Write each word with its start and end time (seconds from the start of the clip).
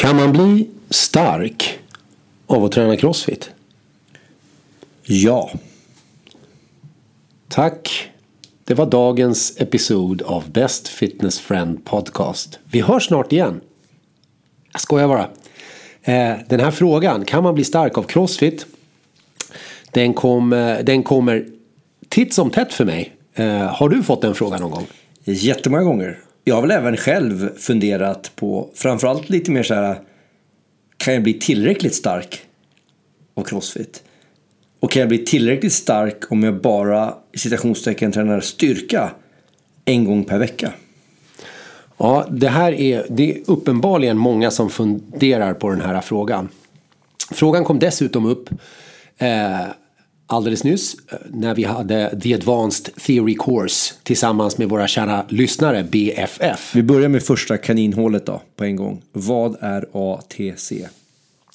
Kan 0.00 0.16
man 0.16 0.32
bli 0.32 0.68
stark 0.90 1.78
av 2.46 2.64
att 2.64 2.72
träna 2.72 2.96
crossfit? 2.96 3.50
Ja. 5.02 5.50
Tack. 7.48 8.10
Det 8.64 8.74
var 8.74 8.86
dagens 8.86 9.60
episod 9.60 10.22
av 10.22 10.50
Best 10.50 10.88
Fitness 10.88 11.40
Friend 11.40 11.84
Podcast. 11.84 12.58
Vi 12.64 12.80
hörs 12.80 13.06
snart 13.06 13.32
igen. 13.32 13.60
Jag 14.72 14.80
skojar 14.80 15.08
bara. 15.08 15.28
Eh, 16.02 16.36
den 16.48 16.60
här 16.60 16.70
frågan, 16.70 17.24
kan 17.24 17.42
man 17.42 17.54
bli 17.54 17.64
stark 17.64 17.98
av 17.98 18.02
crossfit? 18.02 18.66
Den, 19.92 20.14
kom, 20.14 20.52
eh, 20.52 20.78
den 20.78 21.02
kommer 21.02 21.46
titt 22.08 22.34
som 22.34 22.50
tätt 22.50 22.72
för 22.72 22.84
mig. 22.84 23.16
Eh, 23.34 23.46
har 23.46 23.88
du 23.88 24.02
fått 24.02 24.22
den 24.22 24.34
frågan 24.34 24.60
någon 24.60 24.70
gång? 24.70 24.86
Jättemånga 25.24 25.82
gånger. 25.82 26.18
Jag 26.50 26.54
har 26.54 26.62
väl 26.62 26.70
även 26.70 26.96
själv 26.96 27.58
funderat 27.58 28.32
på 28.36 28.68
framförallt 28.74 29.28
lite 29.28 29.50
mer 29.50 29.62
så 29.62 29.74
här. 29.74 30.00
Kan 30.96 31.14
jag 31.14 31.22
bli 31.22 31.34
tillräckligt 31.34 31.94
stark 31.94 32.40
av 33.34 33.42
crossfit? 33.42 34.02
Och 34.80 34.90
kan 34.90 35.00
jag 35.00 35.08
bli 35.08 35.24
tillräckligt 35.24 35.72
stark 35.72 36.32
om 36.32 36.42
jag 36.42 36.60
bara 36.60 37.14
i 37.32 37.38
citationstecken 37.38 38.12
tränar 38.12 38.40
styrka 38.40 39.10
en 39.84 40.04
gång 40.04 40.24
per 40.24 40.38
vecka? 40.38 40.72
Ja, 41.96 42.26
det 42.30 42.48
här 42.48 42.72
är, 42.72 43.06
det 43.08 43.30
är 43.30 43.38
uppenbarligen 43.46 44.18
många 44.18 44.50
som 44.50 44.70
funderar 44.70 45.54
på 45.54 45.70
den 45.70 45.80
här 45.80 46.00
frågan. 46.00 46.48
Frågan 47.32 47.64
kom 47.64 47.78
dessutom 47.78 48.26
upp 48.26 48.50
eh, 49.18 49.60
alldeles 50.30 50.64
nyss 50.64 50.96
eh, 51.08 51.18
när 51.30 51.54
vi 51.54 51.64
hade 51.64 52.20
The 52.22 52.34
Advanced 52.34 52.94
Theory 52.94 53.34
Course 53.34 53.94
tillsammans 54.02 54.58
med 54.58 54.68
våra 54.68 54.88
kära 54.88 55.24
lyssnare 55.28 55.84
BFF. 55.84 56.74
Vi 56.74 56.82
börjar 56.82 57.08
med 57.08 57.22
första 57.22 57.56
kaninhålet 57.56 58.26
då 58.26 58.42
på 58.56 58.64
en 58.64 58.76
gång. 58.76 59.02
Vad 59.12 59.56
är 59.60 59.86
ATC? 59.92 60.72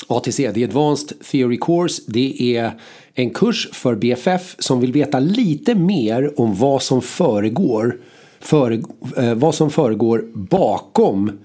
ATC, 0.07 0.53
The 0.53 0.63
Advanced 0.63 1.23
Theory 1.31 1.57
Course, 1.57 2.01
det 2.07 2.57
är 2.57 2.71
en 3.13 3.29
kurs 3.29 3.69
för 3.73 3.95
BFF 3.95 4.55
som 4.59 4.79
vill 4.79 4.91
veta 4.91 5.19
lite 5.19 5.75
mer 5.75 6.39
om 6.39 6.55
vad 6.55 6.81
som 6.81 7.01
föregår, 7.01 7.97
före, 8.39 8.81
eh, 9.17 9.33
vad 9.33 9.55
som 9.55 9.71
föregår 9.71 10.25
bakom 10.33 11.39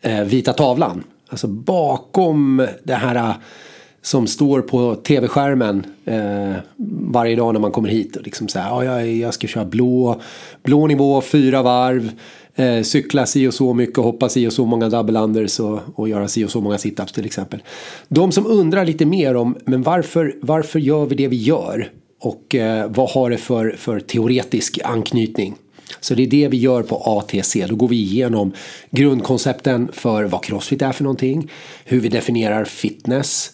eh, 0.00 0.22
vita 0.22 0.52
tavlan. 0.52 1.04
Alltså 1.28 1.46
bakom 1.46 2.66
det 2.84 2.94
här 2.94 3.16
eh, 3.16 3.34
som 4.08 4.26
står 4.26 4.60
på 4.60 4.94
tv-skärmen 4.94 5.86
eh, 6.04 6.54
varje 7.12 7.36
dag 7.36 7.52
när 7.52 7.60
man 7.60 7.72
kommer 7.72 7.88
hit. 7.88 8.16
Och 8.16 8.22
liksom 8.22 8.48
så 8.48 8.58
här, 8.58 8.68
ja, 8.68 8.84
jag, 8.84 9.14
jag 9.14 9.34
ska 9.34 9.46
köra 9.46 9.64
blå, 9.64 10.20
blå 10.62 10.86
nivå, 10.86 11.20
fyra 11.20 11.62
varv 11.62 12.12
eh, 12.54 12.82
cykla 12.82 13.26
si 13.26 13.46
och 13.46 13.54
så 13.54 13.74
mycket, 13.74 13.96
hoppa 13.96 14.28
si 14.28 14.46
och 14.46 14.52
så 14.52 14.66
många 14.66 14.88
double 14.88 15.20
unders 15.20 15.60
och, 15.60 15.80
och 15.94 16.08
göra 16.08 16.28
si 16.28 16.44
och 16.44 16.50
så 16.50 16.60
många 16.60 16.78
situps 16.78 17.12
till 17.12 17.24
exempel. 17.24 17.62
De 18.08 18.32
som 18.32 18.46
undrar 18.46 18.84
lite 18.84 19.06
mer 19.06 19.36
om 19.36 19.56
men 19.64 19.82
varför, 19.82 20.36
varför 20.40 20.78
gör 20.78 21.06
vi 21.06 21.14
det 21.14 21.28
vi 21.28 21.36
gör 21.36 21.90
och 22.20 22.54
eh, 22.54 22.90
vad 22.90 23.10
har 23.10 23.30
det 23.30 23.38
för, 23.38 23.74
för 23.78 24.00
teoretisk 24.00 24.78
anknytning. 24.84 25.54
Så 26.00 26.14
det 26.14 26.22
är 26.22 26.26
det 26.26 26.48
vi 26.48 26.56
gör 26.56 26.82
på 26.82 26.96
ATC. 26.96 27.66
Då 27.66 27.76
går 27.76 27.88
vi 27.88 27.96
igenom 27.96 28.52
grundkoncepten 28.90 29.88
för 29.92 30.24
vad 30.24 30.44
crossfit 30.44 30.82
är 30.82 30.92
för 30.92 31.04
någonting. 31.04 31.50
Hur 31.84 32.00
vi 32.00 32.08
definierar 32.08 32.64
fitness. 32.64 33.52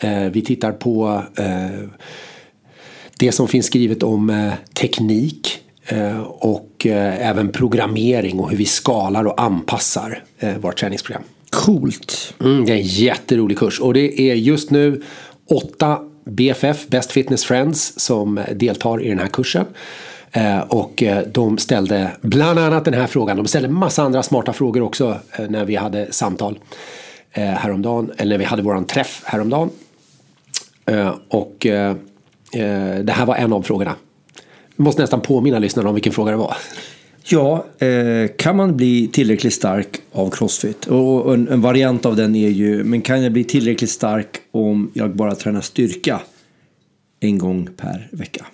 Eh, 0.00 0.22
vi 0.32 0.42
tittar 0.42 0.72
på 0.72 1.22
eh, 1.38 1.88
det 3.18 3.32
som 3.32 3.48
finns 3.48 3.66
skrivet 3.66 4.02
om 4.02 4.30
eh, 4.30 4.52
teknik 4.74 5.58
och 6.26 6.86
även 6.86 7.52
programmering 7.52 8.40
och 8.40 8.50
hur 8.50 8.56
vi 8.56 8.64
skalar 8.64 9.24
och 9.24 9.40
anpassar 9.42 10.24
vårt 10.60 10.76
träningsprogram. 10.76 11.22
Coolt. 11.50 12.34
Mm, 12.40 12.64
det 12.64 12.72
är 12.72 12.76
en 12.76 12.82
jätterolig 12.82 13.58
kurs 13.58 13.80
och 13.80 13.94
det 13.94 14.20
är 14.20 14.34
just 14.34 14.70
nu 14.70 15.02
åtta 15.50 15.98
BFF, 16.24 16.86
Best 16.88 17.12
Fitness 17.12 17.44
Friends, 17.44 18.00
som 18.00 18.40
deltar 18.54 19.02
i 19.02 19.08
den 19.08 19.18
här 19.18 19.26
kursen. 19.26 19.64
Och 20.68 21.02
de 21.32 21.58
ställde 21.58 22.10
bland 22.20 22.58
annat 22.58 22.84
den 22.84 22.94
här 22.94 23.06
frågan. 23.06 23.36
De 23.36 23.46
ställde 23.46 23.68
massa 23.68 24.02
andra 24.02 24.22
smarta 24.22 24.52
frågor 24.52 24.82
också 24.82 25.18
när 25.48 25.64
vi 25.64 25.76
hade 25.76 26.12
samtal 26.12 26.58
häromdagen. 27.32 28.12
Eller 28.16 28.30
när 28.30 28.38
vi 28.38 28.44
hade 28.44 28.62
våran 28.62 28.84
träff 28.84 29.22
häromdagen. 29.24 29.70
Och 31.28 31.56
det 33.04 33.12
här 33.12 33.26
var 33.26 33.36
en 33.36 33.52
av 33.52 33.62
frågorna. 33.62 33.94
Vi 34.76 34.84
måste 34.84 35.02
nästan 35.02 35.20
påminna 35.20 35.58
lyssnarna 35.58 35.88
om 35.88 35.94
vilken 35.94 36.12
fråga 36.12 36.30
det 36.30 36.36
var. 36.36 36.56
Ja, 37.28 37.66
eh, 37.78 38.30
kan 38.38 38.56
man 38.56 38.76
bli 38.76 39.08
tillräckligt 39.08 39.54
stark 39.54 40.00
av 40.12 40.30
crossfit? 40.30 40.86
Och 40.86 41.34
en, 41.34 41.60
variant 41.60 42.06
av 42.06 42.16
den 42.16 42.34
är 42.34 42.48
ju, 42.48 42.84
men 42.84 43.02
kan 43.02 43.22
jag 43.22 43.32
bli 43.32 43.44
tillräckligt 43.44 43.90
stark 43.90 44.40
om 44.50 44.90
jag 44.94 45.16
bara 45.16 45.34
tränar 45.34 45.60
styrka 45.60 46.20
en 47.20 47.38
gång 47.38 47.68
per 47.76 48.08
vecka? 48.12 48.46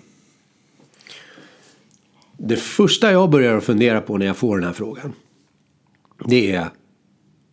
Det 2.38 2.56
första 2.56 3.12
jag 3.12 3.30
börjar 3.30 3.60
fundera 3.60 4.00
på 4.00 4.18
när 4.18 4.26
jag 4.26 4.36
får 4.36 4.56
den 4.56 4.66
här 4.66 4.72
frågan. 4.72 5.12
Det 6.24 6.52
är, 6.52 6.66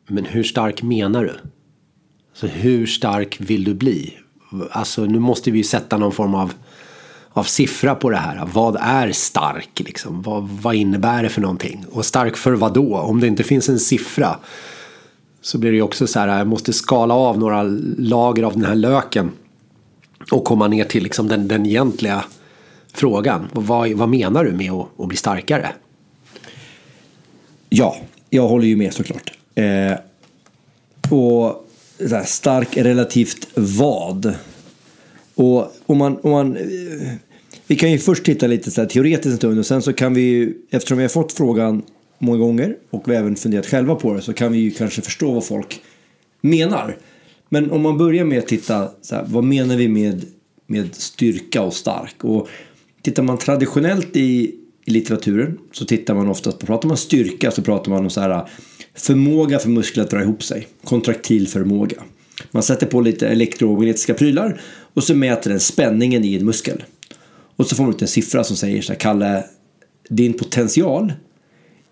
men 0.08 0.26
hur 0.26 0.44
stark 0.44 0.84
menar 0.84 1.24
du? 1.24 1.34
Alltså 2.30 2.48
hur 2.48 2.86
stark 2.86 3.42
vill 3.42 3.64
du 3.64 3.74
bli? 3.74 4.18
Alltså 4.72 5.06
nu 5.06 5.20
måste 5.20 5.52
vi 5.52 5.58
ju 5.58 5.64
sätta 5.64 5.98
någon 5.98 6.12
form 6.12 6.36
av 6.36 6.54
av 7.34 7.44
siffra 7.44 7.96
på 7.96 8.10
det 8.10 8.18
här. 8.18 8.48
Vad 8.54 8.78
är 8.82 9.12
stark 9.12 9.80
liksom? 9.80 10.22
Vad, 10.22 10.50
vad 10.50 10.76
innebär 10.76 11.24
det 11.24 11.30
för 11.30 11.42
någonting? 11.42 11.86
Och 11.92 12.06
stark 12.06 12.38
för 12.38 12.52
vad 12.52 12.74
då? 12.74 12.98
Om 12.98 13.20
det 13.20 13.28
inte 13.28 13.44
finns 13.44 13.70
en 13.70 13.80
siffra 13.80 14.38
så 15.42 15.58
blir 15.58 15.72
det 15.72 15.76
ju 15.76 15.82
också 15.82 16.08
så 16.08 16.20
här, 16.20 16.38
jag 16.38 16.48
måste 16.48 16.74
skala 16.74 17.14
av 17.14 17.40
några 17.40 17.64
lager 17.98 18.44
av 18.44 18.54
den 18.54 18.66
här 18.66 18.76
löken 18.76 19.32
och 20.32 20.44
komma 20.44 20.68
ner 20.68 20.84
till 20.84 21.04
liksom 21.04 21.28
den, 21.28 21.48
den 21.48 21.66
egentliga 21.66 22.24
frågan. 22.94 23.48
Vad, 23.54 23.92
vad 23.92 24.10
menar 24.10 24.44
du 24.44 24.52
med 24.52 24.72
att, 24.72 25.00
att 25.00 25.08
bli 25.08 25.18
starkare? 25.18 25.70
Ja, 27.70 27.98
jag 28.30 28.48
håller 28.48 28.68
ju 28.68 28.76
med 28.76 28.94
såklart. 28.94 29.32
Eh, 29.56 29.94
och 31.12 31.69
här, 32.00 32.24
stark 32.24 32.78
relativt 32.78 33.48
vad? 33.56 34.34
Och 35.36 35.74
om 35.86 35.98
man, 35.98 36.18
om 36.18 36.32
man, 36.32 36.58
vi 37.68 37.76
kan 37.76 37.92
ju 37.92 37.98
först 37.98 38.24
titta 38.24 38.48
lite 38.48 38.72
så 38.72 38.82
här 38.82 38.88
teoretiskt 38.88 39.26
en 39.26 39.38
stund 39.38 39.60
och 39.60 39.66
sen 39.66 39.82
så 39.82 39.94
kan 39.94 40.14
vi 40.14 40.22
ju, 40.22 40.54
eftersom 40.70 40.98
vi 40.98 41.04
har 41.04 41.10
fått 41.10 41.34
frågan 41.34 41.82
många 42.20 42.38
gånger 42.38 42.76
och 42.90 43.10
vi 43.10 43.16
har 43.16 43.22
även 43.22 43.36
funderat 43.36 43.66
själva 43.66 43.96
på 43.96 44.14
det 44.14 44.22
så 44.22 44.34
kan 44.34 44.52
vi 44.52 44.58
ju 44.58 44.72
kanske 44.72 45.02
förstå 45.02 45.32
vad 45.32 45.46
folk 45.46 45.82
menar. 46.42 46.98
Men 47.50 47.72
om 47.72 47.82
man 47.82 47.98
börjar 47.98 48.26
med 48.26 48.40
att 48.40 48.48
titta, 48.48 48.92
så 49.02 49.16
här, 49.16 49.26
vad 49.28 49.44
menar 49.44 49.76
vi 49.76 49.88
med, 49.88 50.26
med 50.68 50.96
styrka 50.96 51.62
och 51.62 51.74
stark? 51.74 52.24
Och 52.24 52.50
tittar 53.02 53.24
man 53.24 53.38
traditionellt 53.38 54.16
i, 54.16 54.56
i 54.86 54.92
litteraturen 54.92 55.58
så 55.72 55.86
tittar 55.86 56.14
man 56.14 56.28
oftast 56.28 56.60
på, 56.60 56.66
pratar 56.66 56.88
man 56.88 56.98
styrka 56.98 57.52
så 57.52 57.62
pratar 57.62 57.92
man 57.92 58.04
om 58.04 58.10
så 58.10 58.22
här 58.22 58.30
äh, 58.30 58.46
förmåga 58.94 59.60
för 59.60 59.70
muskler 59.70 60.04
att 60.04 60.10
dra 60.10 60.22
ihop 60.22 60.44
sig, 60.44 60.68
kontraktil 60.84 61.48
förmåga. 61.48 62.04
Man 62.52 62.64
sätter 62.64 62.88
på 62.88 63.02
lite 63.02 63.28
elektromagnetiska 63.28 64.14
prylar 64.14 64.62
och 64.94 65.04
så 65.04 65.16
mäter 65.16 65.50
den 65.50 65.60
spänningen 65.60 66.24
i 66.24 66.36
en 66.36 66.46
muskel. 66.46 66.84
Och 67.56 67.68
så 67.68 67.76
får 67.76 67.84
man 67.84 67.94
ut 67.94 68.02
en 68.02 68.08
siffra 68.08 68.44
som 68.44 68.56
säger 68.56 68.82
så 68.82 68.94
här, 68.94 69.00
Kalle, 69.00 69.44
din 70.10 70.34
potential 70.34 71.14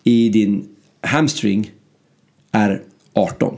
i 0.03 0.29
din 0.29 0.67
hamstring 1.01 1.71
är 2.51 2.81
18. 3.13 3.55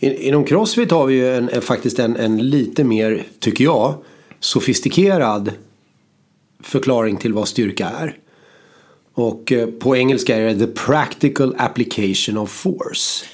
Inom 0.00 0.44
Crossfit 0.44 0.90
har 0.90 1.06
vi 1.06 1.14
ju 1.14 1.36
en, 1.36 1.62
faktiskt 1.62 1.98
en, 1.98 2.16
en 2.16 2.50
lite 2.50 2.84
mer, 2.84 3.26
tycker 3.38 3.64
jag, 3.64 3.94
sofistikerad 4.40 5.52
förklaring 6.66 7.16
till 7.16 7.32
vad 7.32 7.48
styrka 7.48 7.88
är. 8.00 8.16
Och 9.14 9.52
eh, 9.52 9.66
på 9.66 9.96
engelska 9.96 10.36
är 10.36 10.54
det 10.54 10.66
the 10.66 10.72
practical 10.72 11.54
application 11.58 12.36
of 12.36 12.50
force. 12.50 13.24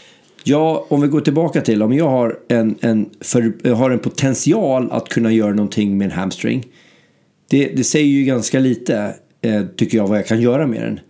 Ja, 0.45 0.87
om 0.89 1.01
vi 1.01 1.09
går 1.09 1.21
tillbaka 1.21 1.61
till 1.61 1.83
om 1.83 1.93
jag 1.93 2.09
har 2.09 2.39
en, 2.49 2.77
en, 2.81 3.11
för, 3.21 3.75
har 3.75 3.91
en 3.91 3.99
potential 3.99 4.89
att 4.91 5.09
kunna 5.09 5.33
göra 5.33 5.51
någonting 5.55 5.99
med 5.99 6.05
en 6.05 6.11
hamstring. 6.11 6.67
Det, 7.51 7.67
det 7.77 7.85
säger 7.85 8.07
ju 8.07 8.25
ganska 8.25 8.59
lite, 8.59 9.15
eh, 9.41 9.63
tycker 9.77 9.99
jag, 9.99 10.09
vad 10.09 10.19
jag 10.19 10.27
kan 10.27 10.41
göra 10.41 10.67
med 10.67 10.83
den. 10.83 11.01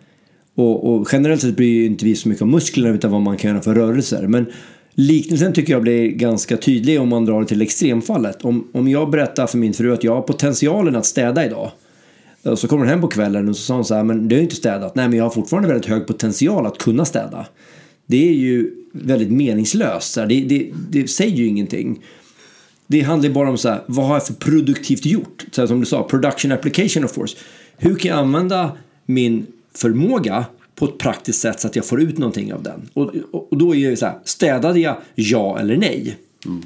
Och, 0.55 0.95
och 0.95 1.09
generellt 1.13 1.41
sett 1.41 1.57
bryr 1.57 1.75
ju 1.75 1.87
inte 1.87 2.05
vi 2.05 2.17
så 2.17 2.29
mycket 2.29 2.43
om 2.43 2.51
musklerna 2.51 2.95
utan 2.95 3.11
vad 3.11 3.21
man 3.21 3.37
kan 3.37 3.51
göra 3.51 3.63
för 3.63 3.75
rörelser. 3.75 4.27
Men 4.27 4.47
liknelsen 4.95 5.53
tycker 5.53 5.73
jag 5.73 5.83
blir 5.83 6.09
ganska 6.09 6.57
tydlig 6.57 7.01
om 7.01 7.09
man 7.09 7.25
drar 7.25 7.41
det 7.41 7.47
till 7.47 7.63
extremfallet. 7.63 8.45
Om, 8.45 8.69
om 8.73 8.89
jag 8.89 9.11
berättar 9.11 9.47
för 9.47 9.59
min 9.59 9.75
fru 9.75 9.93
att 9.93 10.05
jag 10.05 10.15
har 10.15 10.23
potentialen 10.23 10.97
att 10.97 11.07
städa 11.07 11.47
idag. 11.47 11.71
Och 12.43 12.59
så 12.59 12.69
kommer 12.69 12.81
hon 12.81 12.89
hem 12.89 13.01
på 13.01 13.09
kvällen 13.09 13.49
och 13.49 13.57
så 13.57 13.63
sa 13.63 13.75
hon 13.75 13.85
så 13.85 13.95
här, 13.95 14.05
men 14.05 14.29
du 14.29 14.35
har 14.35 14.39
ju 14.39 14.45
inte 14.45 14.57
städat. 14.57 14.95
Nej, 14.95 15.09
men 15.09 15.19
jag 15.19 15.25
har 15.25 15.31
fortfarande 15.31 15.69
väldigt 15.69 15.91
hög 15.91 16.07
potential 16.07 16.67
att 16.67 16.79
kunna 16.79 17.05
städa. 17.05 17.47
Det 18.07 18.29
är 18.29 18.33
ju 18.33 18.75
väldigt 18.93 19.33
meningslöst. 19.33 20.15
Det, 20.15 20.25
det, 20.25 20.71
det 20.91 21.09
säger 21.09 21.37
ju 21.37 21.47
ingenting. 21.47 22.01
Det 22.87 23.01
handlar 23.01 23.29
ju 23.29 23.35
bara 23.35 23.51
om 23.51 23.59
så 23.59 23.69
här, 23.69 23.83
vad 23.87 24.07
har 24.07 24.15
jag 24.15 24.27
för 24.27 24.35
produktivt 24.35 25.07
gjort? 25.07 25.45
Så 25.53 25.61
här, 25.61 25.67
som 25.67 25.81
du 25.81 25.87
sa, 25.87 26.03
production 26.03 26.53
application 26.53 27.05
of 27.05 27.13
force. 27.13 27.37
Hur 27.77 27.95
kan 27.95 28.11
jag 28.11 28.19
använda 28.19 28.73
min 29.07 29.47
förmåga 29.75 30.45
på 30.75 30.85
ett 30.85 30.99
praktiskt 30.99 31.41
sätt 31.41 31.61
så 31.61 31.69
att 31.69 31.77
jag 31.77 31.87
får 31.87 32.03
ut 32.03 32.19
någonting 32.19 32.53
av 32.53 32.63
den. 32.63 32.89
Och, 32.93 33.15
och, 33.33 33.53
och 33.53 33.59
då 33.59 33.75
är 33.75 33.91
det 33.91 33.97
så 33.97 34.07
här, 34.07 34.19
städade 34.25 34.81
jag 34.81 34.97
ja 35.15 35.59
eller 35.59 35.77
nej? 35.77 36.17
Mm. 36.47 36.63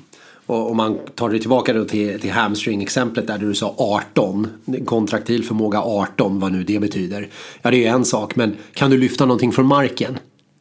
Och 0.47 0.71
om 0.71 0.77
man 0.77 0.99
tar 1.15 1.31
det 1.31 1.39
tillbaka 1.39 1.73
då 1.73 1.85
till, 1.85 2.21
till 2.21 2.31
hamstring-exemplet 2.31 3.27
där 3.27 3.39
du 3.39 3.55
sa 3.55 3.75
18. 3.79 4.49
Kontraktil 4.85 5.45
förmåga 5.45 5.81
18, 5.81 6.41
vad 6.41 6.53
nu 6.53 6.65
det 6.65 6.79
betyder. 6.79 7.29
Ja, 7.63 7.71
det 7.71 7.77
är 7.77 7.81
ju 7.81 7.87
en 7.87 8.05
sak, 8.05 8.37
men 8.37 8.57
kan 8.75 8.91
du 8.91 8.99
lyfta 8.99 9.25
någonting 9.25 9.53
från 9.53 9.67
marken? 9.67 10.19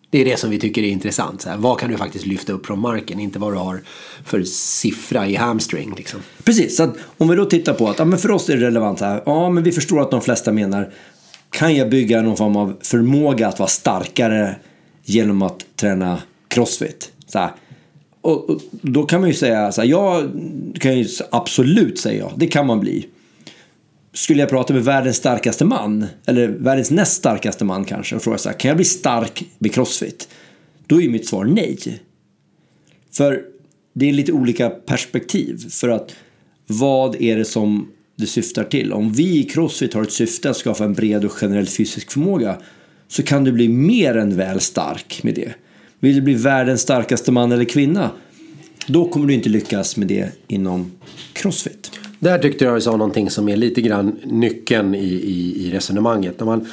Det 0.09 0.21
är 0.21 0.25
det 0.25 0.39
som 0.39 0.49
vi 0.49 0.59
tycker 0.59 0.83
är 0.83 0.87
intressant. 0.87 1.41
Så 1.41 1.49
här, 1.49 1.57
vad 1.57 1.79
kan 1.79 1.91
du 1.91 1.97
faktiskt 1.97 2.25
lyfta 2.25 2.53
upp 2.53 2.65
från 2.65 2.79
marken? 2.79 3.19
Inte 3.19 3.39
vad 3.39 3.53
du 3.53 3.57
har 3.57 3.81
för 4.25 4.43
siffra 4.43 5.27
i 5.27 5.35
hamstring. 5.35 5.93
Liksom. 5.97 6.19
Precis, 6.43 6.77
så 6.77 6.83
att 6.83 6.95
om 7.17 7.27
vi 7.27 7.35
då 7.35 7.45
tittar 7.45 7.73
på 7.73 7.89
att 7.89 7.99
ja, 7.99 8.05
men 8.05 8.19
för 8.19 8.31
oss 8.31 8.49
är 8.49 8.57
det 8.57 8.65
relevant 8.65 8.99
här. 8.99 9.23
Ja, 9.25 9.49
men 9.49 9.63
vi 9.63 9.71
förstår 9.71 10.01
att 10.01 10.11
de 10.11 10.21
flesta 10.21 10.51
menar 10.51 10.93
kan 11.49 11.75
jag 11.75 11.89
bygga 11.89 12.21
någon 12.21 12.37
form 12.37 12.55
av 12.55 12.77
förmåga 12.81 13.47
att 13.47 13.59
vara 13.59 13.69
starkare 13.69 14.55
genom 15.03 15.41
att 15.41 15.65
träna 15.75 16.19
crossfit? 16.47 17.11
Så 17.27 17.39
här. 17.39 17.51
Och, 18.25 18.49
och 18.49 18.61
då 18.81 19.03
kan 19.03 19.21
man 19.21 19.29
ju 19.29 19.35
säga 19.35 19.71
så 19.71 19.81
här, 19.81 19.87
jag 19.87 20.31
kan 20.79 20.99
ju 20.99 21.07
absolut 21.31 21.99
säga 21.99 22.19
ja, 22.19 22.31
det 22.37 22.47
kan 22.47 22.67
man 22.67 22.79
bli. 22.79 23.07
Skulle 24.13 24.39
jag 24.39 24.49
prata 24.49 24.73
med 24.73 24.83
världens 24.83 25.17
starkaste 25.17 25.65
man, 25.65 26.05
eller 26.25 26.47
världens 26.47 26.91
näst 26.91 27.13
starkaste 27.13 27.65
man 27.65 27.85
kanske, 27.85 28.15
och 28.15 28.21
fråga 28.21 28.37
så 28.37 28.49
här, 28.49 28.59
kan 28.59 28.69
jag 28.69 28.77
bli 28.77 28.85
stark 28.85 29.43
med 29.57 29.73
crossfit? 29.73 30.29
Då 30.87 31.01
är 31.01 31.09
mitt 31.09 31.27
svar 31.27 31.45
nej. 31.45 31.99
För 33.11 33.41
det 33.93 34.09
är 34.09 34.13
lite 34.13 34.31
olika 34.31 34.69
perspektiv. 34.69 35.69
För 35.69 35.89
att 35.89 36.15
vad 36.67 37.21
är 37.21 37.37
det 37.37 37.45
som 37.45 37.91
det 38.15 38.27
syftar 38.27 38.63
till? 38.63 38.93
Om 38.93 39.11
vi 39.11 39.39
i 39.39 39.43
Crossfit 39.43 39.93
har 39.93 40.01
ett 40.01 40.11
syfte 40.11 40.49
att 40.49 40.57
skapa 40.57 40.83
en 40.83 40.93
bred 40.93 41.25
och 41.25 41.31
generell 41.31 41.67
fysisk 41.67 42.11
förmåga 42.11 42.57
så 43.07 43.23
kan 43.23 43.43
du 43.43 43.51
bli 43.51 43.69
mer 43.69 44.17
än 44.17 44.37
väl 44.37 44.59
stark 44.59 45.23
med 45.23 45.35
det. 45.35 45.53
Vill 45.99 46.15
du 46.15 46.21
bli 46.21 46.33
världens 46.33 46.81
starkaste 46.81 47.31
man 47.31 47.51
eller 47.51 47.65
kvinna 47.65 48.11
då 48.87 49.05
kommer 49.05 49.27
du 49.27 49.33
inte 49.33 49.49
lyckas 49.49 49.97
med 49.97 50.07
det 50.07 50.31
inom 50.47 50.91
Crossfit. 51.33 51.91
Där 52.19 52.39
tyckte 52.39 52.65
jag 52.65 52.75
du 52.75 52.81
sa 52.81 52.91
någonting 52.91 53.29
som 53.29 53.49
är 53.49 53.55
lite 53.55 53.81
grann 53.81 54.19
nyckeln 54.23 54.95
i, 54.95 55.07
i, 55.07 55.67
i 55.67 55.71
resonemanget. 55.71 56.41
Om 56.41 56.47
man, 56.47 56.67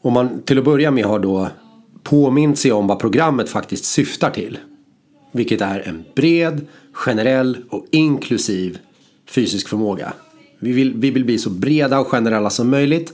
om 0.00 0.12
man 0.12 0.42
till 0.42 0.58
att 0.58 0.64
börja 0.64 0.90
med 0.90 1.04
har 1.04 1.18
då 1.18 1.48
påmint 2.02 2.58
sig 2.58 2.72
om 2.72 2.86
vad 2.86 2.98
programmet 2.98 3.48
faktiskt 3.48 3.84
syftar 3.84 4.30
till. 4.30 4.58
Vilket 5.32 5.60
är 5.60 5.88
en 5.88 6.04
bred, 6.14 6.66
generell 6.92 7.56
och 7.68 7.86
inklusiv 7.90 8.78
fysisk 9.26 9.68
förmåga. 9.68 10.12
Vi 10.58 10.72
vill, 10.72 10.94
vi 10.94 11.10
vill 11.10 11.24
bli 11.24 11.38
så 11.38 11.50
breda 11.50 11.98
och 11.98 12.08
generella 12.08 12.50
som 12.50 12.70
möjligt. 12.70 13.12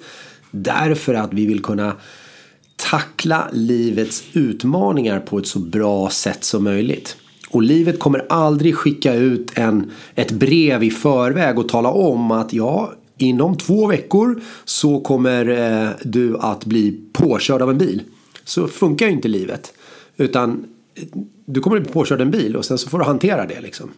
Därför 0.50 1.14
att 1.14 1.32
vi 1.32 1.46
vill 1.46 1.62
kunna 1.62 1.96
tackla 2.90 3.48
livets 3.52 4.24
utmaningar 4.32 5.20
på 5.20 5.38
ett 5.38 5.46
så 5.46 5.58
bra 5.58 6.10
sätt 6.10 6.44
som 6.44 6.64
möjligt. 6.64 7.16
Och 7.50 7.62
livet 7.62 7.98
kommer 7.98 8.26
aldrig 8.28 8.76
skicka 8.76 9.14
ut 9.14 9.58
en, 9.58 9.90
ett 10.14 10.30
brev 10.30 10.82
i 10.82 10.90
förväg 10.90 11.58
och 11.58 11.68
tala 11.68 11.90
om 11.90 12.30
att 12.30 12.52
ja, 12.52 12.92
inom 13.18 13.56
två 13.56 13.86
veckor 13.86 14.40
så 14.64 15.00
kommer 15.00 15.48
eh, 15.48 15.90
du 16.02 16.38
att 16.38 16.64
bli 16.64 17.00
påkörd 17.12 17.62
av 17.62 17.70
en 17.70 17.78
bil. 17.78 18.02
Så 18.44 18.68
funkar 18.68 19.06
ju 19.06 19.12
inte 19.12 19.28
livet. 19.28 19.72
Utan 20.16 20.64
eh, 20.94 21.04
du 21.44 21.60
kommer 21.60 21.76
att 21.76 21.82
bli 21.82 21.92
påkörd 21.92 22.20
av 22.20 22.26
en 22.26 22.30
bil 22.30 22.56
och 22.56 22.64
sen 22.64 22.78
så 22.78 22.88
får 22.88 22.98
du 22.98 23.04
hantera 23.04 23.46
det 23.46 23.60
liksom. 23.60 23.90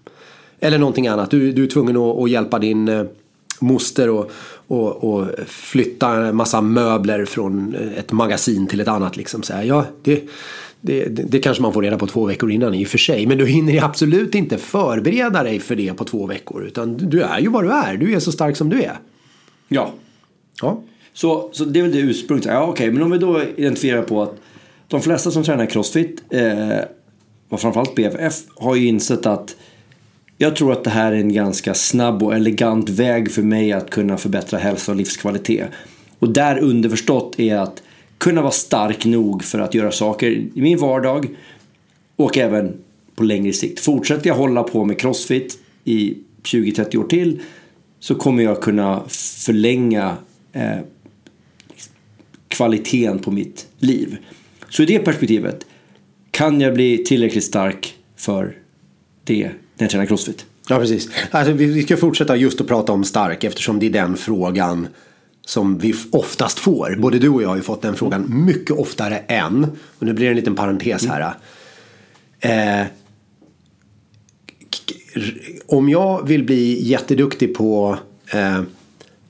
Eller 0.60 0.78
någonting 0.78 1.08
annat. 1.08 1.30
Du, 1.30 1.52
du 1.52 1.64
är 1.64 1.68
tvungen 1.68 1.96
att, 1.96 2.18
att 2.18 2.30
hjälpa 2.30 2.58
din 2.58 2.88
eh, 2.88 3.04
moster 3.60 4.10
och, 4.10 4.30
och, 4.66 5.04
och, 5.04 5.26
flytta 5.46 6.26
en 6.26 6.36
massa 6.36 6.60
möbler 6.60 7.24
från 7.24 7.74
ett 7.96 8.12
magasin 8.12 8.66
till 8.66 8.80
ett 8.80 8.88
annat. 8.88 9.16
Liksom. 9.16 9.42
Så 9.42 9.52
här, 9.52 9.62
ja, 9.62 9.84
det, 10.02 10.22
det, 10.80 11.04
det, 11.04 11.38
kanske 11.38 11.62
man 11.62 11.72
får 11.72 11.82
reda 11.82 11.98
på 11.98 12.06
två 12.06 12.26
veckor 12.26 12.50
innan 12.50 12.74
i 12.74 12.84
och 12.84 12.88
för 12.88 12.98
sig. 12.98 13.26
Men 13.26 13.38
du 13.38 13.46
hinner 13.46 13.84
absolut 13.84 14.34
inte 14.34 14.58
förbereda 14.58 15.42
dig 15.42 15.60
för 15.60 15.76
det 15.76 15.94
på 15.94 16.04
två 16.04 16.26
veckor. 16.26 16.66
Utan 16.66 16.96
du 16.96 17.22
är 17.22 17.38
ju 17.38 17.48
vad 17.48 17.64
du 17.64 17.70
är. 17.70 17.96
Du 17.96 18.14
är 18.14 18.20
så 18.20 18.32
stark 18.32 18.56
som 18.56 18.68
du 18.68 18.82
är. 18.82 18.98
Ja. 19.68 19.92
Ja. 20.62 20.82
Så, 21.12 21.50
så 21.52 21.64
det 21.64 21.78
är 21.78 21.82
väl 21.82 21.92
det 21.92 21.98
ursprunget. 21.98 22.44
Ja, 22.44 22.62
okej. 22.62 22.72
Okay. 22.72 22.90
Men 22.90 23.02
om 23.02 23.10
vi 23.10 23.18
då 23.18 23.42
identifierar 23.56 24.02
på 24.02 24.22
att 24.22 24.34
de 24.88 25.00
flesta 25.02 25.30
som 25.30 25.44
tränar 25.44 25.66
crossfit 25.66 26.22
eh, 26.30 26.78
och 27.48 27.60
framförallt 27.60 27.94
BFF 27.94 28.34
har 28.56 28.74
ju 28.74 28.86
insett 28.86 29.26
att 29.26 29.56
jag 30.42 30.56
tror 30.56 30.72
att 30.72 30.84
det 30.84 30.90
här 30.90 31.12
är 31.12 31.16
en 31.16 31.32
ganska 31.32 31.74
snabb 31.74 32.22
och 32.22 32.34
elegant 32.34 32.88
väg 32.88 33.32
för 33.32 33.42
mig 33.42 33.72
att 33.72 33.90
kunna 33.90 34.16
förbättra 34.16 34.58
hälsa 34.58 34.92
och 34.92 34.98
livskvalitet. 34.98 35.68
Och 36.18 36.32
där 36.32 36.58
underförstått 36.58 37.40
är 37.40 37.56
att 37.56 37.82
kunna 38.18 38.42
vara 38.42 38.52
stark 38.52 39.04
nog 39.04 39.44
för 39.44 39.58
att 39.58 39.74
göra 39.74 39.92
saker 39.92 40.30
i 40.30 40.50
min 40.54 40.78
vardag 40.78 41.26
och 42.16 42.38
även 42.38 42.76
på 43.14 43.24
längre 43.24 43.52
sikt. 43.52 43.80
Fortsätter 43.80 44.28
jag 44.28 44.34
hålla 44.34 44.62
på 44.62 44.84
med 44.84 45.00
crossfit 45.00 45.58
i 45.84 46.18
20-30 46.42 46.96
år 46.96 47.04
till 47.04 47.40
så 47.98 48.14
kommer 48.14 48.42
jag 48.42 48.62
kunna 48.62 49.02
förlänga 49.46 50.16
eh, 50.52 50.78
kvaliteten 52.48 53.18
på 53.18 53.30
mitt 53.30 53.66
liv. 53.78 54.16
Så 54.68 54.82
i 54.82 54.86
det 54.86 54.98
perspektivet 54.98 55.66
kan 56.30 56.60
jag 56.60 56.74
bli 56.74 57.04
tillräckligt 57.04 57.44
stark 57.44 57.94
för 58.16 58.56
det 59.24 59.50
när 59.80 59.84
jag 59.84 59.90
tränar 59.90 60.06
crossfit. 60.06 60.46
Ja, 60.68 60.78
precis. 60.78 61.08
Alltså, 61.30 61.52
vi 61.52 61.82
ska 61.82 61.96
fortsätta 61.96 62.36
just 62.36 62.60
att 62.60 62.66
prata 62.66 62.92
om 62.92 63.04
stark 63.04 63.44
eftersom 63.44 63.78
det 63.78 63.86
är 63.86 63.90
den 63.90 64.16
frågan 64.16 64.88
som 65.46 65.78
vi 65.78 65.94
oftast 66.12 66.58
får. 66.58 66.96
Både 66.98 67.18
du 67.18 67.28
och 67.28 67.42
jag 67.42 67.48
har 67.48 67.56
ju 67.56 67.62
fått 67.62 67.82
den 67.82 67.96
frågan 67.96 68.44
mycket 68.44 68.70
oftare 68.70 69.18
än. 69.18 69.66
Och 69.98 70.06
nu 70.06 70.12
blir 70.12 70.26
det 70.26 70.30
en 70.30 70.36
liten 70.36 70.54
parentes 70.54 71.06
här. 71.06 71.34
Eh, 72.40 72.86
om 75.66 75.88
jag 75.88 76.28
vill 76.28 76.44
bli 76.44 76.88
jätteduktig 76.88 77.54
på 77.54 77.98
eh, 78.32 78.62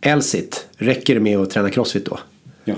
Elsit, 0.00 0.66
räcker 0.76 1.14
det 1.14 1.20
med 1.20 1.38
att 1.38 1.50
träna 1.50 1.70
crossfit 1.70 2.06
då? 2.06 2.18
Ja. 2.64 2.74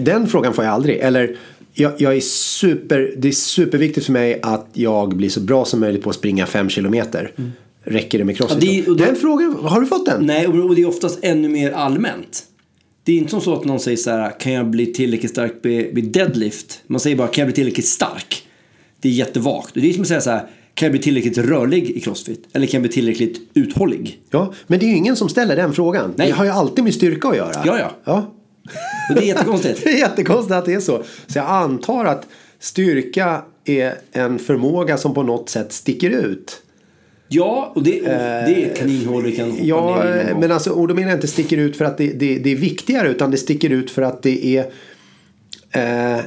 Den 0.00 0.26
frågan 0.26 0.54
får 0.54 0.64
jag 0.64 0.74
aldrig. 0.74 0.98
Eller 0.98 1.36
jag, 1.74 1.92
jag, 1.98 2.16
är 2.16 2.20
super, 2.20 3.14
det 3.16 3.28
är 3.28 3.32
superviktigt 3.32 4.06
för 4.06 4.12
mig 4.12 4.40
att 4.42 4.68
jag 4.72 5.16
blir 5.16 5.28
så 5.28 5.40
bra 5.40 5.64
som 5.64 5.80
möjligt 5.80 6.02
på 6.02 6.10
att 6.10 6.16
springa 6.16 6.46
fem 6.46 6.68
kilometer. 6.68 7.32
Mm. 7.38 7.52
Räcker 7.82 8.18
det 8.18 8.24
med 8.24 8.36
crossfit? 8.36 8.86
Ja, 8.86 8.94
det, 8.94 9.04
den 9.04 9.16
frågan, 9.16 9.56
har 9.62 9.80
du 9.80 9.86
fått 9.86 10.06
den? 10.06 10.26
Nej, 10.26 10.46
och 10.46 10.74
det 10.74 10.82
är 10.82 10.88
oftast 10.88 11.18
ännu 11.22 11.48
mer 11.48 11.72
allmänt. 11.72 12.44
Det 13.04 13.12
är 13.12 13.16
inte 13.16 13.30
som 13.30 13.40
så 13.40 13.54
att 13.54 13.64
någon 13.64 13.80
säger 13.80 13.96
så 13.96 14.10
här, 14.10 14.40
kan 14.40 14.52
jag 14.52 14.70
bli 14.70 14.86
tillräckligt 14.86 15.30
stark 15.30 15.54
vid 15.62 16.12
deadlift? 16.12 16.80
Man 16.86 17.00
säger 17.00 17.16
bara, 17.16 17.28
kan 17.28 17.42
jag 17.42 17.46
bli 17.46 17.54
tillräckligt 17.54 17.88
stark? 17.88 18.46
Det 19.00 19.08
är 19.08 19.12
jättevagt. 19.12 19.74
Det 19.74 19.88
är 19.88 19.92
som 19.92 20.02
att 20.02 20.08
säga 20.08 20.20
så 20.20 20.30
här, 20.30 20.46
kan 20.74 20.86
jag 20.86 20.92
bli 20.92 21.02
tillräckligt 21.02 21.38
rörlig 21.38 21.90
i 21.90 22.00
crossfit? 22.00 22.48
Eller 22.52 22.66
kan 22.66 22.72
jag 22.72 22.82
bli 22.82 22.92
tillräckligt 22.92 23.40
uthållig? 23.54 24.20
Ja, 24.30 24.52
men 24.66 24.78
det 24.78 24.86
är 24.86 24.88
ju 24.88 24.96
ingen 24.96 25.16
som 25.16 25.28
ställer 25.28 25.56
den 25.56 25.72
frågan. 25.72 26.14
Nej. 26.16 26.26
Det 26.26 26.32
har 26.32 26.44
ju 26.44 26.50
alltid 26.50 26.84
med 26.84 26.94
styrka 26.94 27.28
att 27.28 27.36
göra. 27.36 27.62
Ja, 27.64 27.78
ja. 27.78 27.90
ja. 28.04 28.34
Och 29.08 29.14
det 29.14 29.20
är 29.20 29.26
jättekonstigt. 29.26 29.80
det 29.84 29.90
är 29.90 29.98
jättekonstigt 29.98 30.54
att 30.54 30.64
det 30.64 30.74
är 30.74 30.80
så. 30.80 31.02
Så 31.26 31.38
jag 31.38 31.46
antar 31.46 32.04
att 32.04 32.26
styrka 32.58 33.42
är 33.64 33.94
en 34.12 34.38
förmåga 34.38 34.96
som 34.96 35.14
på 35.14 35.22
något 35.22 35.50
sätt 35.50 35.72
sticker 35.72 36.10
ut. 36.10 36.60
Ja, 37.28 37.72
och 37.74 37.82
det, 37.82 38.00
och 38.00 38.06
det 38.06 38.64
är 38.64 38.74
kaninhål 38.76 39.24
vi 39.24 39.36
kan 39.36 39.50
hoppa 39.50 39.64
ja, 39.64 40.04
ner 40.04 40.30
i 40.30 40.34
men 40.40 40.52
alltså, 40.52 40.70
och 40.70 40.88
då 40.88 40.94
menar 40.94 41.08
jag 41.08 41.16
inte 41.16 41.28
sticker 41.28 41.56
ut 41.56 41.76
för 41.76 41.84
att 41.84 41.98
det, 41.98 42.12
det, 42.12 42.38
det 42.38 42.50
är 42.50 42.56
viktigare 42.56 43.08
utan 43.08 43.30
det 43.30 43.36
sticker 43.36 43.70
ut 43.70 43.90
för 43.90 44.02
att 44.02 44.22
det 44.22 44.46
är 44.46 44.66
eh, 45.70 46.20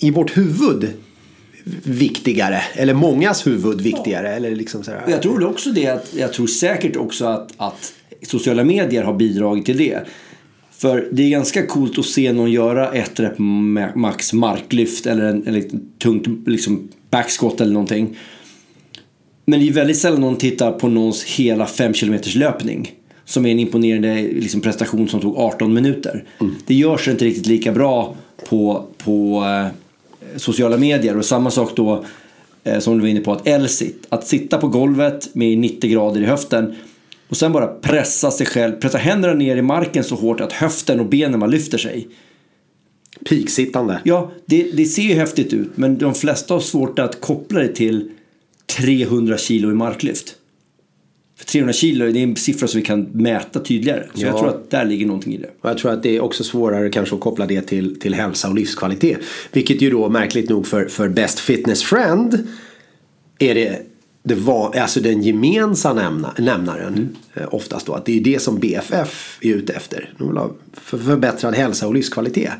i 0.00 0.10
vårt 0.10 0.36
huvud 0.36 0.92
viktigare. 1.82 2.62
Eller 2.74 2.94
mångas 2.94 3.46
huvud 3.46 3.80
viktigare. 3.80 4.28
Ja. 4.28 4.32
Eller 4.32 4.56
liksom 4.56 4.82
sådär. 4.82 5.04
Jag 5.08 5.22
tror 5.22 5.44
också 5.44 5.70
det. 5.70 5.86
Att, 5.86 6.14
jag 6.14 6.32
tror 6.32 6.46
säkert 6.46 6.96
också 6.96 7.24
att, 7.24 7.52
att 7.56 7.92
sociala 8.22 8.64
medier 8.64 9.02
har 9.02 9.14
bidragit 9.14 9.66
till 9.66 9.78
det. 9.78 10.00
För 10.80 11.08
det 11.12 11.22
är 11.22 11.30
ganska 11.30 11.66
coolt 11.66 11.98
att 11.98 12.04
se 12.04 12.32
någon 12.32 12.52
göra 12.52 12.92
ett 12.92 13.20
rep 13.20 13.38
max 13.94 14.32
marklyft 14.32 15.06
eller 15.06 15.24
en 15.24 15.46
eller 15.46 15.64
tungt 16.02 16.48
liksom 16.48 16.88
backsquat 17.10 17.60
eller 17.60 17.72
någonting. 17.72 18.16
Men 19.44 19.60
det 19.60 19.68
är 19.68 19.72
väldigt 19.72 19.98
sällan 19.98 20.20
någon 20.20 20.36
tittar 20.36 20.72
på 20.72 20.88
någons 20.88 21.24
hela 21.24 21.66
5 21.66 21.92
km 21.92 22.18
löpning. 22.34 22.92
Som 23.24 23.46
är 23.46 23.50
en 23.50 23.58
imponerande 23.58 24.22
liksom, 24.22 24.60
prestation 24.60 25.08
som 25.08 25.20
tog 25.20 25.36
18 25.36 25.74
minuter. 25.74 26.24
Mm. 26.40 26.54
Det 26.66 26.74
görs 26.74 27.08
inte 27.08 27.24
riktigt 27.24 27.46
lika 27.46 27.72
bra 27.72 28.16
på, 28.48 28.86
på 28.98 29.44
eh, 29.44 29.66
sociala 30.36 30.76
medier. 30.76 31.16
Och 31.16 31.24
samma 31.24 31.50
sak 31.50 31.76
då 31.76 32.04
eh, 32.64 32.78
som 32.78 32.94
du 32.94 33.00
var 33.00 33.08
inne 33.08 33.20
på, 33.20 33.32
att 33.32 33.46
L-sit. 33.48 34.06
Att 34.08 34.26
sitta 34.26 34.58
på 34.58 34.68
golvet 34.68 35.34
med 35.34 35.58
90 35.58 35.90
grader 35.90 36.20
i 36.20 36.24
höften 36.24 36.74
och 37.30 37.36
sen 37.36 37.52
bara 37.52 37.66
pressa 37.66 38.30
sig 38.30 38.46
själv, 38.46 38.72
pressa 38.72 38.98
händerna 38.98 39.34
ner 39.34 39.56
i 39.56 39.62
marken 39.62 40.04
så 40.04 40.14
hårt 40.14 40.40
att 40.40 40.52
höften 40.52 41.00
och 41.00 41.06
benen 41.06 41.40
man 41.40 41.50
lyfter 41.50 41.78
sig. 41.78 42.08
Piksittande. 43.28 44.00
Ja, 44.04 44.32
det, 44.46 44.62
det 44.62 44.84
ser 44.84 45.02
ju 45.02 45.14
häftigt 45.14 45.52
ut 45.52 45.70
men 45.74 45.98
de 45.98 46.14
flesta 46.14 46.54
har 46.54 46.60
svårt 46.60 46.98
att 46.98 47.20
koppla 47.20 47.60
det 47.60 47.68
till 47.74 48.10
300 48.78 49.38
kilo 49.38 49.70
i 49.70 49.74
marklyft. 49.74 50.34
För 51.38 51.46
300 51.46 51.72
kilo 51.72 52.06
det 52.06 52.18
är 52.18 52.22
en 52.22 52.36
siffra 52.36 52.68
som 52.68 52.80
vi 52.80 52.86
kan 52.86 53.02
mäta 53.02 53.60
tydligare. 53.60 54.06
Så 54.14 54.20
Ja. 54.22 54.26
jag 54.26 54.38
tror 54.38 54.48
att 54.48 54.70
där 54.70 54.84
ligger 54.84 55.06
någonting 55.06 55.34
i 55.34 55.36
det. 55.36 55.50
Och 55.60 55.70
jag 55.70 55.78
tror 55.78 55.92
att 55.92 56.02
det 56.02 56.16
är 56.16 56.20
också 56.20 56.44
svårare 56.44 56.88
kanske 56.90 57.14
att 57.14 57.20
koppla 57.20 57.46
det 57.46 57.62
till, 57.62 58.00
till 58.00 58.14
hälsa 58.14 58.48
och 58.48 58.54
livskvalitet. 58.54 59.18
Vilket 59.52 59.82
ju 59.82 59.90
då 59.90 60.08
märkligt 60.08 60.48
nog 60.48 60.66
för, 60.66 60.84
för 60.86 61.08
Best 61.08 61.38
Fitness 61.40 61.82
Friend 61.82 62.48
är 63.38 63.54
det, 63.54 63.82
det 64.22 64.34
var, 64.34 64.76
alltså 64.76 65.00
den 65.00 65.22
gemensamma 65.22 66.02
nämna, 66.02 66.34
nämnaren 66.38 67.16
eh, 67.34 67.54
oftast 67.54 67.86
då. 67.86 67.92
Att 67.94 68.04
det 68.06 68.16
är 68.18 68.20
det 68.20 68.42
som 68.42 68.58
BFF 68.58 69.38
är 69.42 69.54
ute 69.54 69.72
efter. 69.72 70.14
De 70.18 70.28
vill 70.28 70.36
ha 70.36 70.50
för, 70.72 70.98
förbättrad 70.98 71.54
hälsa 71.54 71.86
och 71.88 71.94
livskvalitet. 71.94 72.52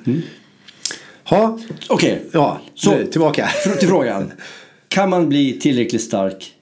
Ha, 1.24 1.58
Okej, 1.88 2.22
ja, 2.32 2.60
Så- 2.74 2.96
nu, 2.96 3.06
tillbaka. 3.06 3.48
Till 3.78 3.88
frågan. 3.88 4.32
Kan 4.88 5.10
man 5.10 5.28
bli 5.28 5.52
tillräckligt 5.60 6.02
stark 6.02 6.52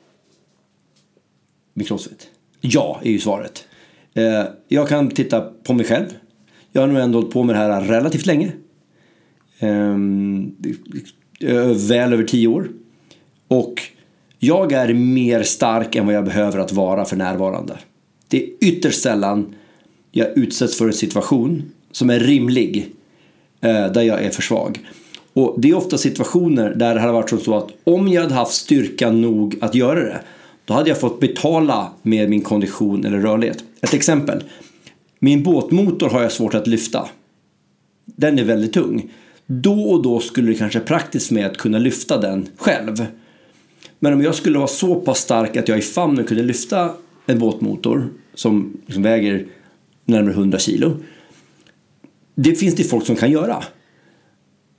med 1.75 1.89
crossfit? 1.89 2.29
Ja, 2.61 3.01
är 3.05 3.11
ju 3.11 3.19
svaret. 3.19 3.65
Eh, 4.15 4.45
jag 4.69 4.89
kan 4.89 5.11
titta 5.11 5.41
på 5.41 5.73
mig 5.73 5.87
själv. 5.87 6.07
Jag 6.73 6.83
har 6.83 6.89
nog 6.89 6.97
ändå 7.03 7.19
hållit 7.19 7.33
på 7.33 7.43
med 7.43 7.55
det 7.55 7.59
här 7.59 7.81
relativt 7.83 8.27
länge. 8.27 8.53
Ehm, 9.59 10.57
eh, 11.41 11.55
väl 11.89 12.13
över 12.13 12.25
tio 12.25 12.49
år. 12.49 12.69
Och 13.49 13.75
jag 14.39 14.73
är 14.73 14.95
mer 14.95 15.43
stark 15.43 15.95
än 15.95 16.07
vad 16.07 16.15
jag 16.15 16.25
behöver 16.25 16.59
att 16.59 16.73
vara 16.73 17.05
för 17.05 17.17
närvarande. 17.17 17.79
Det 18.29 18.43
är 18.43 18.51
ytterst 18.61 19.03
sällan 19.03 19.55
jag 20.13 20.39
utsätts 20.39 20.79
för 20.79 20.87
en 20.87 20.93
situation 20.93 21.73
som 21.93 22.11
är 22.11 22.21
rimlig 22.21 22.93
eh, 23.61 23.93
där 23.93 24.03
jag 24.03 24.23
är 24.23 24.31
för 24.31 24.43
svag. 24.43 24.79
Och 25.33 25.55
det 25.59 25.71
är 25.71 25.75
ofta 25.75 25.99
situationer 25.99 26.75
där 26.75 26.95
det 26.95 27.01
hade 27.01 27.13
varit 27.13 27.31
som 27.31 27.41
så 27.41 27.57
att 27.57 27.69
om 27.85 28.09
jag 28.09 28.23
hade 28.23 28.35
haft 28.35 28.55
styrka 28.55 29.11
nog 29.11 29.59
att 29.61 29.75
göra 29.75 30.01
det 30.01 30.21
då 30.65 30.75
hade 30.75 30.89
jag 30.89 31.01
fått 31.01 31.21
betala 31.21 31.93
med 32.03 32.31
min 32.31 32.43
kondition 32.43 33.05
eller 33.05 33.19
rörlighet. 33.19 33.65
Ett 33.81 33.95
exempel. 33.95 34.45
Min 35.19 35.43
båtmotor 35.43 36.11
har 36.11 36.23
jag 36.23 36.33
svårt 36.33 36.55
att 36.55 36.67
lyfta. 36.67 37.09
Den 38.05 38.39
är 38.39 38.45
väldigt 38.45 38.73
tung. 38.73 39.11
Då 39.47 39.83
och 39.83 40.03
då 40.03 40.21
skulle 40.21 40.53
det 40.53 40.59
kanske 40.59 40.81
praktiskt 40.81 41.31
med 41.31 41.47
att 41.47 41.57
kunna 41.57 41.79
lyfta 41.79 42.19
den 42.19 42.49
själv. 42.57 43.07
Men 43.99 44.13
om 44.13 44.23
jag 44.23 44.35
skulle 44.35 44.59
vara 44.59 44.69
så 44.69 44.95
pass 44.95 45.19
stark 45.19 45.57
att 45.57 45.69
jag 45.69 45.79
i 45.79 45.83
famnen 45.83 46.25
kunde 46.25 46.43
lyfta 46.43 46.91
en 47.27 47.39
båtmotor 47.39 48.09
som 48.35 48.73
som 48.89 49.03
väger 49.03 49.47
närmare 50.05 50.33
100 50.33 50.59
kilo. 50.59 50.97
Det 52.35 52.55
finns 52.55 52.75
det 52.75 52.85
folk 52.85 53.07
som 53.07 53.17
kan 53.17 53.31
göra. 53.31 53.63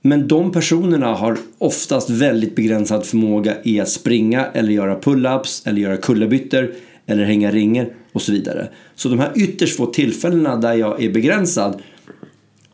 Men 0.02 0.28
de 0.28 0.52
personerna 0.52 1.14
har 1.14 1.38
oftast 1.58 2.10
väldigt 2.10 2.56
begränsad 2.56 3.06
förmåga 3.06 3.54
i 3.64 3.80
att 3.80 3.88
springa 3.88 4.46
eller 4.46 4.72
göra 4.72 5.00
pull-ups 5.00 5.68
eller 5.68 5.80
göra 5.80 5.96
kullerbyttor 5.96 6.74
eller 7.06 7.24
hänga 7.24 7.50
ringer 7.50 7.92
och 8.12 8.22
så 8.22 8.32
vidare. 8.32 8.68
Så 8.94 9.08
de 9.08 9.18
här 9.18 9.32
ytterst 9.36 9.76
få 9.76 9.86
tillfällena 9.86 10.56
där 10.56 10.74
jag 10.74 11.02
är 11.02 11.10
begränsad 11.10 11.82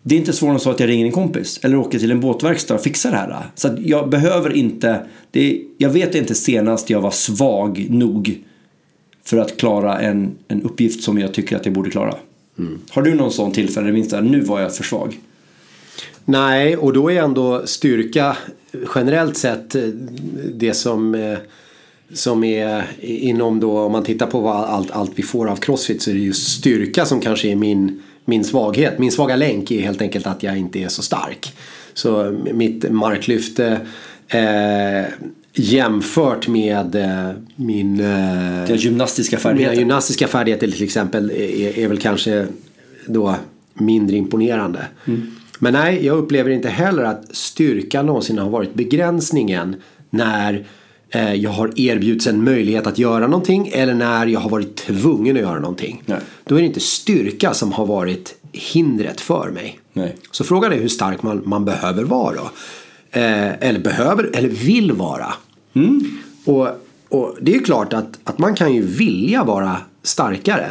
det 0.08 0.14
är 0.14 0.18
inte 0.18 0.32
svårare 0.32 0.54
än 0.54 0.60
så 0.60 0.70
att 0.70 0.80
jag 0.80 0.88
ringer 0.88 1.06
en 1.06 1.12
kompis 1.12 1.60
eller 1.62 1.76
åker 1.76 1.98
till 1.98 2.10
en 2.10 2.20
båtverkstad 2.20 2.75
och 2.75 2.80
fixar 2.80 3.10
det 3.10 3.16
här. 3.16 3.46
Så 3.54 3.68
att 3.68 3.80
jag 3.80 4.08
behöver 4.08 4.56
inte, 4.56 5.06
det 5.30 5.62
jag 5.78 5.90
vet 5.90 6.14
inte 6.14 6.34
senast 6.34 6.90
jag 6.90 7.00
var 7.00 7.10
svag 7.10 7.86
nog 7.90 8.42
för 9.25 9.36
att 9.36 9.56
klara 9.56 10.00
en, 10.00 10.30
en 10.48 10.62
uppgift 10.62 11.02
som 11.02 11.18
jag 11.18 11.34
tycker 11.34 11.56
att 11.56 11.66
jag 11.66 11.75
borde 11.75 11.90
klara. 11.90 12.14
Har 12.90 13.02
du 13.02 13.14
någon 13.14 13.32
sån 13.32 13.52
tillfälle, 13.52 13.90
där, 13.90 14.22
nu 14.22 14.40
var 14.40 14.60
jag 14.60 14.76
för 14.76 14.84
svag? 14.84 15.20
Nej, 16.25 16.76
och 16.76 16.92
då 16.92 17.12
är 17.12 17.22
ändå 17.22 17.62
styrka 17.66 18.36
generellt 18.94 19.36
sett 19.36 19.75
eh, 19.75 19.82
det 20.54 20.75
som, 20.75 21.14
eh, 21.14 21.38
som 22.12 22.44
är 22.44 22.84
inom 23.00 23.60
då, 23.60 23.78
om 23.78 23.92
man 23.92 24.04
tittar 24.04 24.26
på 24.26 24.48
allt, 24.48 24.90
allt 24.90 25.12
vi 25.14 25.22
får 25.22 25.48
av 25.48 25.56
Crossfit 25.56 26.02
så 26.02 26.10
är 26.10 26.14
det 26.14 26.20
ju 26.20 26.32
styrka 26.32 27.04
som 27.04 27.20
kanske 27.20 27.48
är 27.48 27.56
min, 27.56 28.02
min 28.26 28.45
svaghet. 28.45 28.99
Min 28.99 29.12
svaga 29.12 29.37
länk 29.37 29.71
är 29.71 29.80
helt 29.80 30.02
enkelt 30.02 30.26
att 30.26 30.42
jag 30.42 30.59
inte 30.59 30.78
är 30.78 30.88
så 30.88 31.02
stark. 31.02 31.52
Så 31.95 32.38
mitt 32.52 32.90
marklyfte 32.90 33.80
eh, 34.28 35.04
jämfört 35.52 36.49
med 36.49 36.95
eh, 36.95 37.30
min 37.56 38.00
eh, 38.00 38.66
Dina 38.66 38.78
gymnastiska 38.78 39.37
mina 39.37 39.42
färdigheter? 39.42 39.76
gymnastiska 39.76 40.28
färdigheter 40.28 40.68
till 40.71 40.85
exempel 40.85 41.30
är, 41.30 41.78
är 41.78 41.88
väl 41.88 41.99
kanske 41.99 42.47
då 43.06 43.35
mindre 43.75 44.16
imponerande. 44.16 44.87
Men 45.59 45.73
nej, 45.73 46.06
jag 46.06 46.18
upplever 46.18 46.50
inte 46.50 46.68
heller 46.68 47.02
att 47.02 47.37
styrka 47.37 48.02
någonsin 48.02 48.38
har 48.38 48.50
varit 48.50 48.75
begränsningen 48.75 49.76
när 50.11 50.66
jag 51.36 51.50
har 51.50 51.80
erbjudits 51.80 52.26
en 52.26 52.44
möjlighet 52.44 52.86
att 52.86 52.98
göra 52.98 53.26
någonting 53.26 53.70
eller 53.72 53.94
när 53.94 54.26
jag 54.26 54.40
har 54.40 54.50
varit 54.50 54.76
tvungen 54.76 55.36
att 55.36 55.42
göra 55.42 55.60
någonting. 55.60 56.02
Nej. 56.06 56.18
Då 56.44 56.54
är 56.54 56.60
det 56.60 56.66
inte 56.66 56.80
styrka 56.80 57.54
som 57.54 57.72
har 57.72 57.86
varit 57.86 58.34
hindret 58.52 59.20
för 59.20 59.50
mig. 59.50 59.80
Nej. 59.92 60.16
Så 60.30 60.44
frågan 60.44 60.72
är 60.72 60.76
hur 60.76 60.88
stark 60.88 61.22
man, 61.22 61.42
man 61.44 61.64
behöver 61.64 62.04
vara. 62.04 62.40
Eh, 63.10 63.68
eller 63.68 63.80
behöver, 63.80 64.30
eller 64.34 64.48
vill 64.48 64.92
vara. 64.92 65.34
Och, 66.44 66.68
och 67.08 67.36
det 67.40 67.54
är 67.54 67.60
klart 67.64 67.92
att, 67.92 68.18
att 68.25 68.38
man 68.38 68.54
kan 68.54 68.75
ju 68.75 68.82
vilja 68.82 69.44
vara 69.44 69.76
starkare. 70.02 70.66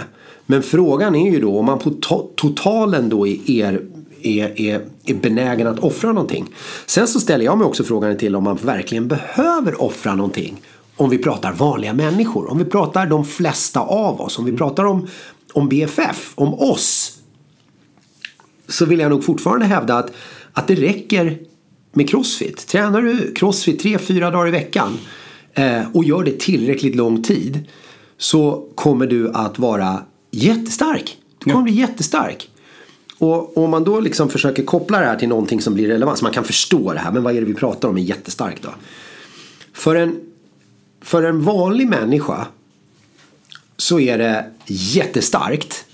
Men 0.45 0.63
frågan 0.63 1.15
är 1.15 1.31
ju 1.31 1.39
då 1.39 1.59
om 1.59 1.65
man 1.65 1.79
på 1.79 1.89
to- 1.89 2.29
totalen 2.35 3.09
då 3.09 3.27
är, 3.27 3.51
är, 3.51 3.81
är, 4.25 4.61
är, 4.61 4.85
är 5.05 5.13
benägen 5.13 5.67
att 5.67 5.79
offra 5.79 6.11
någonting. 6.11 6.45
Sen 6.85 7.07
så 7.07 7.19
ställer 7.19 7.45
jag 7.45 7.57
mig 7.57 7.67
också 7.67 7.83
frågan 7.83 8.17
till 8.17 8.35
om 8.35 8.43
man 8.43 8.55
verkligen 8.55 9.07
behöver 9.07 9.81
offra 9.81 10.15
någonting. 10.15 10.61
Om 10.95 11.09
vi 11.09 11.17
pratar 11.17 11.53
vanliga 11.53 11.93
människor. 11.93 12.51
Om 12.51 12.57
vi 12.57 12.65
pratar 12.65 13.05
de 13.05 13.25
flesta 13.25 13.79
av 13.79 14.21
oss. 14.21 14.39
Om 14.39 14.45
vi 14.45 14.51
pratar 14.51 14.85
om, 14.85 15.07
om 15.53 15.69
BFF. 15.69 16.33
Om 16.35 16.53
oss 16.53 17.17
så 18.67 18.85
vill 18.85 18.99
jag 18.99 19.09
nog 19.09 19.23
fortfarande 19.23 19.65
hävda 19.65 19.97
att, 19.97 20.11
att 20.53 20.67
det 20.67 20.75
räcker 20.75 21.37
med 21.93 22.09
crossfit. 22.09 22.67
Tränar 22.67 23.01
du 23.01 23.33
crossfit 23.33 23.79
tre, 23.79 23.97
fyra 23.97 24.31
dagar 24.31 24.47
i 24.47 24.51
veckan 24.51 24.97
eh, 25.53 25.81
och 25.93 26.03
gör 26.03 26.23
det 26.23 26.39
tillräckligt 26.39 26.95
lång 26.95 27.23
tid 27.23 27.65
så 28.17 28.69
kommer 28.75 29.07
du 29.07 29.31
att 29.33 29.59
vara 29.59 29.99
jättestark. 30.31 31.17
Du 31.43 31.51
kommer 31.51 31.63
bli 31.63 31.73
jättestark. 31.73 32.49
Och 33.17 33.57
om 33.57 33.69
man 33.69 33.83
då 33.83 33.99
liksom 33.99 34.29
försöker 34.29 34.63
koppla 34.63 34.99
det 34.99 35.05
här 35.05 35.15
till 35.15 35.29
någonting 35.29 35.61
som 35.61 35.73
blir 35.73 35.87
relevant 35.87 36.17
så 36.17 36.25
man 36.25 36.33
kan 36.33 36.43
förstå 36.43 36.93
det 36.93 36.99
här. 36.99 37.11
Men 37.11 37.23
vad 37.23 37.35
är 37.35 37.39
det 37.39 37.47
vi 37.47 37.53
pratar 37.53 37.89
om 37.89 37.97
är 37.97 38.01
jättestark 38.01 38.61
då? 38.61 38.69
För 39.73 39.95
en, 39.95 40.19
för 41.01 41.23
en 41.23 41.41
vanlig 41.41 41.87
människa 41.87 42.47
så 43.77 43.99
är 43.99 44.17
det 44.17 44.45
jättestarkt 44.67 45.85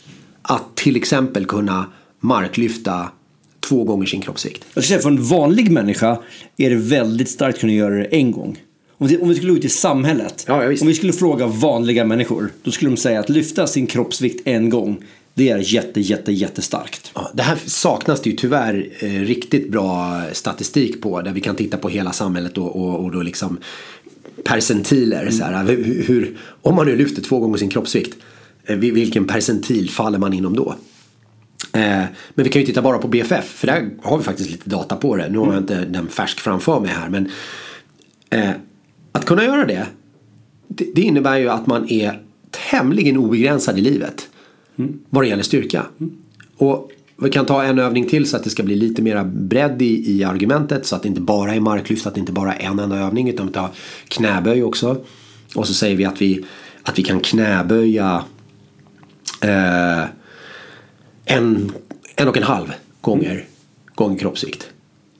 att 0.41 0.75
till 0.75 0.95
exempel 0.95 1.45
kunna 1.45 1.85
marklyfta 2.19 3.09
två 3.59 3.83
gånger 3.83 4.05
sin 4.05 4.21
kroppsvikt. 4.21 4.65
Jag 4.73 4.83
säga 4.83 4.99
för 4.99 5.09
en 5.09 5.23
vanlig 5.23 5.71
människa 5.71 6.17
är 6.57 6.69
det 6.69 6.75
väldigt 6.75 7.29
starkt 7.29 7.55
att 7.55 7.61
kunna 7.61 7.73
göra 7.73 7.95
det 7.95 8.05
en 8.05 8.31
gång. 8.31 8.59
Om 8.97 9.07
vi, 9.07 9.17
om 9.17 9.29
vi 9.29 9.35
skulle 9.35 9.51
gå 9.51 9.57
ut 9.57 9.65
i 9.65 9.69
samhället. 9.69 10.45
Ja, 10.47 10.67
om 10.67 10.87
vi 10.87 10.93
skulle 10.93 11.13
fråga 11.13 11.47
vanliga 11.47 12.05
människor. 12.05 12.51
Då 12.63 12.71
skulle 12.71 12.91
de 12.91 12.97
säga 12.97 13.19
att 13.19 13.29
lyfta 13.29 13.67
sin 13.67 13.87
kroppsvikt 13.87 14.47
en 14.47 14.69
gång. 14.69 15.03
Det 15.33 15.49
är 15.49 15.57
jätte, 15.73 16.01
jätte, 16.01 16.31
jättestarkt. 16.31 17.11
Ja, 17.15 17.31
det 17.33 17.43
här 17.43 17.57
saknas 17.65 18.21
det 18.21 18.29
ju 18.29 18.35
tyvärr 18.35 18.89
eh, 18.99 19.09
riktigt 19.09 19.71
bra 19.71 20.21
statistik 20.31 21.01
på 21.01 21.21
där 21.21 21.31
vi 21.31 21.41
kan 21.41 21.55
titta 21.55 21.77
på 21.77 21.89
hela 21.89 22.11
samhället 22.11 22.57
och, 22.57 22.75
och, 22.75 23.03
och 23.03 23.11
då 23.11 23.21
liksom 23.21 23.57
percentiler. 24.43 25.29
Så 25.29 25.43
här, 25.43 25.63
hur, 25.65 26.03
hur, 26.07 26.37
om 26.61 26.75
man 26.75 26.85
nu 26.85 26.95
lyfter 26.95 27.21
två 27.21 27.39
gånger 27.39 27.57
sin 27.57 27.69
kroppsvikt, 27.69 28.17
eh, 28.65 28.77
vil- 28.77 28.93
vilken 28.93 29.27
percentil 29.27 29.89
faller 29.89 30.19
man 30.19 30.33
inom 30.33 30.55
då? 30.55 30.75
Eh, 31.73 32.03
men 32.33 32.43
vi 32.43 32.49
kan 32.49 32.61
ju 32.61 32.65
titta 32.65 32.81
bara 32.81 32.97
på 32.97 33.07
BFF 33.07 33.45
för 33.45 33.67
där 33.67 33.89
har 34.01 34.17
vi 34.17 34.23
faktiskt 34.23 34.49
lite 34.51 34.69
data 34.69 34.95
på 34.95 35.15
det. 35.15 35.29
Nu 35.29 35.37
har 35.37 35.53
jag 35.53 35.63
inte 35.63 35.85
den 35.85 36.07
färsk 36.07 36.39
framför 36.39 36.79
mig 36.79 36.89
här 36.89 37.09
men 37.09 37.29
eh, 38.29 38.51
att 39.11 39.25
kunna 39.25 39.43
göra 39.43 39.65
det, 39.65 39.85
det 40.67 40.85
det 40.95 41.01
innebär 41.01 41.37
ju 41.37 41.49
att 41.49 41.67
man 41.67 41.89
är 41.89 42.21
tämligen 42.69 43.17
obegränsad 43.17 43.77
i 43.77 43.81
livet 43.81 44.27
vad 45.09 45.23
det 45.23 45.27
gäller 45.27 45.43
styrka. 45.43 45.85
Och 46.57 46.91
vi 47.21 47.29
kan 47.29 47.45
ta 47.45 47.63
en 47.63 47.79
övning 47.79 48.07
till 48.07 48.29
så 48.29 48.37
att 48.37 48.43
det 48.43 48.49
ska 48.49 48.63
bli 48.63 48.75
lite 48.75 49.01
mera 49.01 49.23
bredd 49.23 49.81
i, 49.81 50.11
i 50.11 50.23
argumentet 50.23 50.85
så 50.85 50.95
att 50.95 51.01
det 51.01 51.07
inte 51.07 51.21
bara 51.21 51.55
är 51.55 51.59
marklyft, 51.59 52.07
att 52.07 52.13
det 52.13 52.19
inte 52.19 52.31
bara 52.31 52.55
är 52.55 52.67
en 52.67 52.79
enda 52.79 52.97
övning 52.97 53.29
utan 53.29 53.47
vi 53.47 53.53
tar 53.53 53.69
knäböj 54.07 54.63
också. 54.63 55.01
Och 55.55 55.67
så 55.67 55.73
säger 55.73 55.95
vi 55.95 56.05
att 56.05 56.21
vi, 56.21 56.45
att 56.83 56.99
vi 56.99 57.03
kan 57.03 57.19
knäböja 57.19 58.23
eh, 59.41 60.03
en, 61.25 61.71
en 62.15 62.27
och 62.27 62.37
en 62.37 62.43
halv 62.43 62.73
gånger, 63.01 63.45
gånger 63.95 64.17
kroppsvikt. 64.17 64.67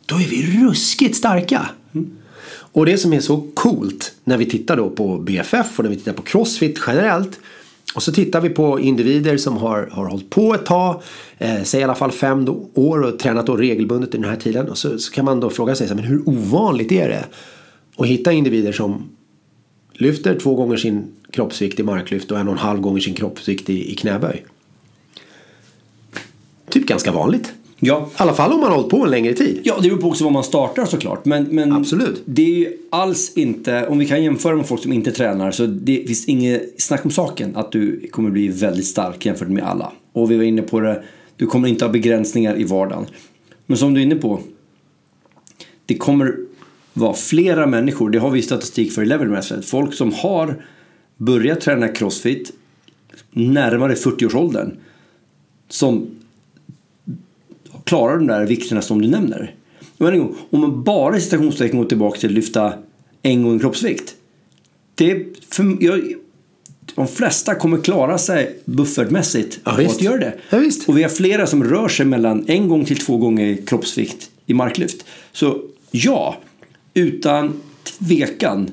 Då 0.06 0.16
är 0.16 0.28
vi 0.28 0.64
ruskigt 0.64 1.16
starka. 1.16 1.70
Och 2.74 2.86
det 2.86 2.98
som 2.98 3.14
är 3.14 3.20
så 3.20 3.48
coolt 3.54 4.14
när 4.24 4.38
vi 4.38 4.46
tittar 4.46 4.78
då 4.78 4.90
på 4.90 5.18
BFF 5.18 5.80
och 5.80 5.84
när 5.84 5.90
vi 5.90 5.98
tittar 5.98 6.14
på 6.14 6.22
Crossfit 6.22 6.80
generellt. 6.88 7.40
Och 7.96 8.04
så 8.04 8.12
tittar 8.12 8.42
vi 8.42 8.50
på 8.50 8.80
individer 8.80 9.38
som 9.38 9.58
har, 9.58 9.90
har 9.92 10.06
hållit 10.06 10.30
på 10.30 10.54
ett 10.54 10.66
tag, 10.66 11.02
eh, 11.38 11.64
säg 11.64 11.82
i 11.82 11.84
alla 11.84 11.96
fall 11.96 12.12
fem 12.12 12.46
då, 12.46 12.70
år 12.74 13.02
och 13.02 13.20
tränat 13.20 13.46
då 13.46 13.56
regelbundet 13.56 14.14
i 14.14 14.18
den 14.18 14.30
här 14.30 14.36
tiden. 14.36 14.70
Och 14.70 14.78
så, 14.78 15.00
så 15.00 15.12
kan 15.12 15.26
man 15.26 15.40
då 15.40 15.50
fråga 15.50 15.76
sig, 15.76 15.88
så 15.88 15.94
här, 15.94 16.02
men 16.02 16.12
hur 16.12 16.30
ovanligt 16.30 16.92
är 16.92 17.10
det 17.10 17.26
att 17.98 18.08
hitta 18.08 18.32
individer 18.32 18.72
som 18.72 19.10
lyfter 19.94 20.40
två 20.40 20.56
gånger 20.56 20.78
sin 20.78 21.12
kroppsvikt 21.32 21.80
i 21.80 21.84
marklyft 21.84 22.32
och 22.32 22.40
en 22.40 22.48
och 22.48 22.54
en 22.54 22.60
halv 22.60 22.82
gånger 22.82 23.00
sin 23.00 23.14
kroppsvikt 23.14 23.70
i, 23.70 23.92
i 23.92 23.96
knäböj. 23.96 24.46
Typ 26.70 26.88
ganska 26.88 27.12
vanligt. 27.12 27.54
Ja. 27.84 28.10
I 28.12 28.14
alla 28.16 28.34
fall 28.34 28.54
om 28.54 28.60
man 28.60 28.70
har 28.70 28.76
hållit 28.76 28.92
på 28.92 29.04
en 29.04 29.12
längre 29.12 29.34
tid. 29.34 29.62
Ja, 29.64 29.76
det 29.82 29.90
beror 29.90 30.02
på 30.02 30.08
också 30.08 30.24
var 30.24 30.32
man 30.32 30.44
startar 30.44 30.86
såklart. 30.86 31.26
Men, 31.26 31.44
men 31.44 31.74
Absolut. 31.74 32.22
det 32.26 32.42
är 32.42 32.60
ju 32.60 32.74
alls 32.90 33.32
inte, 33.36 33.88
om 33.88 33.98
vi 33.98 34.08
kan 34.08 34.24
jämföra 34.24 34.56
med 34.56 34.66
folk 34.66 34.82
som 34.82 34.94
inte 34.94 35.12
tränar, 35.12 35.52
så 35.52 35.66
det 35.66 36.04
finns 36.08 36.26
inget 36.26 36.82
snack 36.82 37.06
om 37.06 37.12
saken 37.12 37.56
att 37.56 37.72
du 37.72 38.08
kommer 38.12 38.30
bli 38.30 38.48
väldigt 38.48 38.86
stark 38.86 39.26
jämfört 39.26 39.48
med 39.48 39.64
alla. 39.64 39.92
Och 40.14 40.32
vi 40.32 40.38
var 40.38 40.44
inne 40.44 40.62
på 40.62 40.80
det, 40.80 41.04
du 41.36 41.46
kommer 41.46 41.68
inte 41.68 41.86
ha 41.86 41.92
begränsningar 41.92 42.60
i 42.60 42.64
vardagen. 42.64 43.06
Men 43.66 43.78
som 43.78 43.94
du 43.94 44.00
är 44.00 44.06
inne 44.06 44.16
på, 44.16 44.40
det 45.86 45.98
kommer 45.98 46.36
vara 46.94 47.14
flera 47.14 47.68
människor, 47.68 48.10
det 48.10 48.20
har 48.20 48.30
vi 48.30 48.42
statistik 48.42 48.92
för 48.92 49.02
i 49.02 49.06
Level 49.06 49.30
Master, 49.30 49.62
folk 49.62 49.94
som 49.94 50.14
har 50.14 50.66
börjat 51.18 51.62
träna 51.62 51.88
crossfit 51.88 52.52
närmare 53.32 53.94
40-årsåldern 53.94 54.78
som 55.70 56.08
klarar 57.84 58.18
de 58.18 58.28
där 58.28 58.46
vikterna 58.46 58.82
som 58.82 59.02
du 59.02 59.08
nämner. 59.08 59.56
Och 59.98 60.10
en 60.10 60.20
gång, 60.20 60.36
om 60.50 60.62
man 60.62 60.84
bara 60.84 61.18
i 61.18 61.22
citationstecken 61.22 61.78
går 61.78 61.86
tillbaka 61.86 62.20
till 62.20 62.30
att 62.30 62.36
lyfta 62.36 62.74
en 63.22 63.44
gång 63.44 63.60
kroppsvikt. 63.60 64.16
Det 64.96 65.12
är 65.12 65.26
för, 65.50 65.78
jag, 65.80 66.14
de 66.96 67.08
flesta 67.08 67.56
kommer 67.56 67.78
klara 67.78 68.18
sig 68.18 68.60
buffertmässigt 68.66 69.60
Ja, 69.64 69.76
på 69.76 69.82
att 69.82 70.02
göra 70.02 70.18
det. 70.18 70.34
Ja. 70.50 70.62
Och 70.88 70.98
vi 70.98 71.04
har 71.04 71.10
flera 71.10 71.48
som 71.48 71.64
rör 71.64 71.88
sig 71.88 72.06
mellan 72.06 72.46
en 72.48 72.68
gång 72.68 72.86
till 72.86 72.98
två 72.98 73.18
gånger 73.18 73.58
kroppsvikt 73.66 74.30
i 74.46 74.54
marklyft. 74.54 75.06
Så 75.32 75.62
ja, 75.92 76.38
utan 76.94 77.62
tvekan 77.84 78.72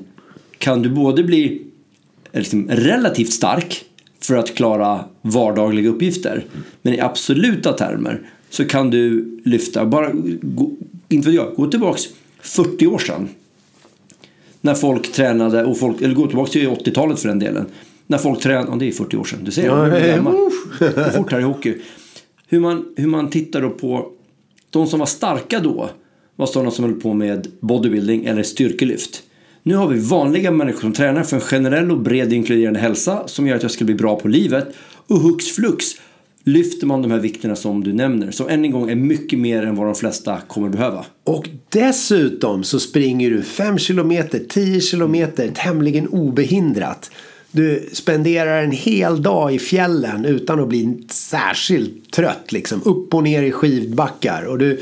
kan 0.57 0.81
du 0.81 0.89
både 0.89 1.23
bli 1.23 1.61
liksom 2.33 2.67
relativt 2.69 3.33
stark 3.33 3.85
för 4.21 4.35
att 4.35 4.55
klara 4.55 5.05
vardagliga 5.21 5.89
uppgifter. 5.89 6.45
Men 6.81 6.93
i 6.93 6.99
absoluta 6.99 7.73
termer 7.73 8.21
så 8.49 8.65
kan 8.65 8.89
du 8.89 9.37
lyfta, 9.45 9.85
bara 9.85 10.11
gå, 10.41 10.71
inte 11.09 11.27
vet 11.27 11.35
jag, 11.35 11.55
gå 11.55 11.67
tillbaks 11.67 12.03
40 12.41 12.87
år 12.87 12.99
sedan. 12.99 13.29
När 14.61 14.73
folk 14.73 15.11
tränade, 15.11 15.65
och 15.65 15.77
folk, 15.79 16.01
eller 16.01 16.15
gå 16.15 16.27
tillbaks 16.27 16.51
till 16.51 16.67
80-talet 16.67 17.19
för 17.19 17.27
den 17.27 17.39
delen. 17.39 17.65
När 18.07 18.17
folk 18.17 18.39
tränade, 18.39 18.67
ja, 18.71 18.75
det 18.75 18.87
är 18.87 18.91
40 18.91 19.17
år 19.17 19.23
sedan, 19.23 19.39
du 19.43 19.51
ser. 19.51 19.65
Ja, 19.65 19.87
gammal. 20.15 20.35
Det 20.79 20.95
går 20.95 21.11
fort 21.11 21.31
här 21.31 21.39
i 21.39 21.43
hockey. 21.43 21.75
Hur 22.47 22.59
man, 22.59 22.85
hur 22.95 23.07
man 23.07 23.29
tittar 23.29 23.61
då 23.61 23.69
på 23.69 24.11
de 24.69 24.87
som 24.87 24.99
var 24.99 25.05
starka 25.05 25.59
då 25.59 25.89
var 26.35 26.45
sådana 26.45 26.71
som 26.71 26.85
höll 26.85 26.93
på 26.93 27.13
med 27.13 27.47
bodybuilding 27.59 28.25
eller 28.25 28.43
styrkelyft. 28.43 29.23
Nu 29.63 29.75
har 29.75 29.87
vi 29.87 29.99
vanliga 29.99 30.51
människor 30.51 30.79
som 30.79 30.93
tränar 30.93 31.23
för 31.23 31.35
en 31.35 31.41
generell 31.41 31.91
och 31.91 31.99
bred 31.99 32.33
inkluderande 32.33 32.79
hälsa 32.79 33.27
som 33.27 33.47
gör 33.47 33.55
att 33.55 33.61
jag 33.61 33.71
ska 33.71 33.85
bli 33.85 33.95
bra 33.95 34.19
på 34.19 34.27
livet. 34.27 34.67
Och 35.07 35.19
hux 35.19 35.45
flux 35.45 35.85
lyfter 36.53 36.87
man 36.87 37.01
de 37.01 37.11
här 37.11 37.19
vikterna 37.19 37.55
som 37.55 37.83
du 37.83 37.93
nämner. 37.93 38.31
Som 38.31 38.49
än 38.49 38.65
en 38.65 38.71
gång 38.71 38.89
är 38.89 38.95
mycket 38.95 39.39
mer 39.39 39.63
än 39.63 39.75
vad 39.75 39.87
de 39.87 39.95
flesta 39.95 40.39
kommer 40.47 40.69
behöva. 40.69 41.05
Och 41.23 41.49
dessutom 41.69 42.63
så 42.63 42.79
springer 42.79 43.29
du 43.29 43.41
5 43.41 43.77
kilometer, 43.77 44.41
10 44.49 44.81
kilometer 44.81 45.51
tämligen 45.55 46.07
obehindrat. 46.07 47.11
Du 47.51 47.89
spenderar 47.91 48.63
en 48.63 48.71
hel 48.71 49.21
dag 49.21 49.55
i 49.55 49.59
fjällen 49.59 50.25
utan 50.25 50.59
att 50.59 50.67
bli 50.67 50.97
särskilt 51.09 52.11
trött. 52.11 52.51
Liksom. 52.51 52.81
Upp 52.85 53.13
och 53.13 53.23
ner 53.23 53.43
i 53.43 53.51
skidbackar. 53.51 54.43
Och 54.43 54.57
du 54.57 54.79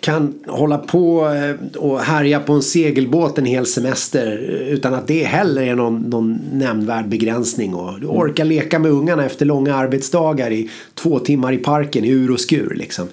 kan 0.00 0.34
hålla 0.46 0.78
på 0.78 1.28
eh, 1.28 1.76
och 1.76 2.00
härja 2.00 2.40
på 2.40 2.52
en 2.52 2.62
segelbåt 2.62 3.38
en 3.38 3.44
hel 3.44 3.66
semester 3.66 4.26
eh, 4.26 4.68
utan 4.68 4.94
att 4.94 5.06
det 5.06 5.24
heller 5.24 5.62
är 5.62 5.74
någon, 5.74 6.00
någon 6.00 6.40
nämnvärd 6.52 7.08
begränsning. 7.08 7.74
Och 7.74 8.00
du 8.00 8.06
orkar 8.06 8.44
leka 8.44 8.78
med 8.78 8.90
ungarna 8.90 9.24
efter 9.24 9.46
långa 9.46 9.74
arbetsdagar 9.74 10.50
i 10.50 10.70
två 10.94 11.18
timmar 11.18 11.52
i 11.52 11.58
parken 11.58 12.04
i 12.04 12.08
ur 12.08 12.30
och 12.30 12.40
skur. 12.40 12.74
Liksom. 12.74 13.08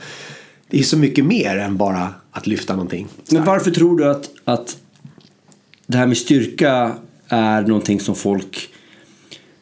Det 0.70 0.80
är 0.80 0.84
så 0.84 0.98
mycket 0.98 1.26
mer 1.26 1.58
än 1.58 1.78
bara 1.78 2.14
att 2.32 2.48
lyfta 2.48 2.74
någonting. 2.74 3.08
Men 3.32 3.46
varför 3.46 3.72
tror 3.72 3.98
du 3.98 4.06
att, 4.06 4.30
att 4.44 4.78
det 5.88 5.98
här 5.98 6.08
med 6.08 6.18
styrka 6.18 6.92
är 7.28 7.62
någonting 7.62 8.00
som 8.00 8.16
folk 8.16 8.70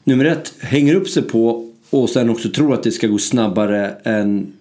nummer 0.03 0.25
ett 0.25 0.53
hänger 0.59 0.95
upp 0.95 1.09
sig 1.09 1.23
på 1.23 1.69
och 1.89 2.09
sen 2.09 2.29
också 2.29 2.49
tror 2.49 2.73
att 2.73 2.83
det 2.83 2.91
ska 2.91 3.07
gå 3.07 3.17
snabbare 3.17 3.89
än 4.03 4.53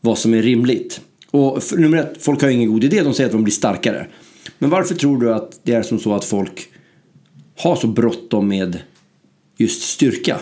vad 0.00 0.18
som 0.18 0.34
är 0.34 0.42
rimligt. 0.42 1.00
Och 1.34 1.62
för, 1.62 1.76
nummer 1.76 1.98
ett, 1.98 2.22
folk 2.22 2.42
har 2.42 2.48
ingen 2.48 2.68
god 2.68 2.84
idé, 2.84 3.02
de 3.02 3.14
säger 3.14 3.26
att 3.26 3.32
de 3.32 3.44
blir 3.44 3.52
starkare. 3.52 4.06
Men 4.58 4.70
varför 4.70 4.94
tror 4.94 5.20
du 5.20 5.34
att 5.34 5.60
det 5.62 5.74
är 5.74 5.82
som 5.82 5.98
så 5.98 6.14
att 6.14 6.24
folk 6.24 6.68
har 7.56 7.76
så 7.76 7.86
bråttom 7.86 8.48
med 8.48 8.78
just 9.56 9.82
styrka? 9.82 10.40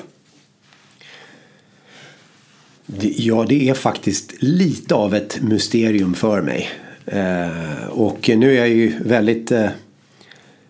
Ja, 3.00 3.46
det 3.48 3.68
är 3.68 3.74
faktiskt 3.74 4.32
lite 4.38 4.94
av 4.94 5.14
ett 5.14 5.42
mysterium 5.42 6.14
för 6.14 6.42
mig. 6.42 6.68
Eh, 7.06 7.86
och 7.86 8.30
nu 8.36 8.52
är 8.52 8.58
jag 8.58 8.68
ju 8.68 8.98
väldigt... 9.04 9.52
Eh, 9.52 9.70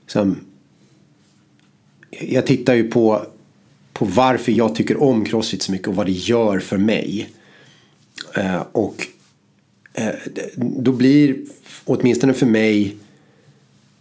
som, 0.06 0.40
jag 2.10 2.46
tittar 2.46 2.74
ju 2.74 2.90
på, 2.90 3.26
på 3.92 4.04
varför 4.04 4.52
jag 4.52 4.74
tycker 4.74 5.02
om 5.02 5.24
Crossfit 5.24 5.62
så 5.62 5.72
mycket 5.72 5.88
och 5.88 5.96
vad 5.96 6.06
det 6.06 6.12
gör 6.12 6.58
för 6.58 6.76
mig. 6.76 7.28
Eh, 8.34 8.62
och 8.72 9.08
då 10.56 10.92
blir, 10.92 11.36
åtminstone 11.84 12.32
för 12.32 12.46
mig, 12.46 12.96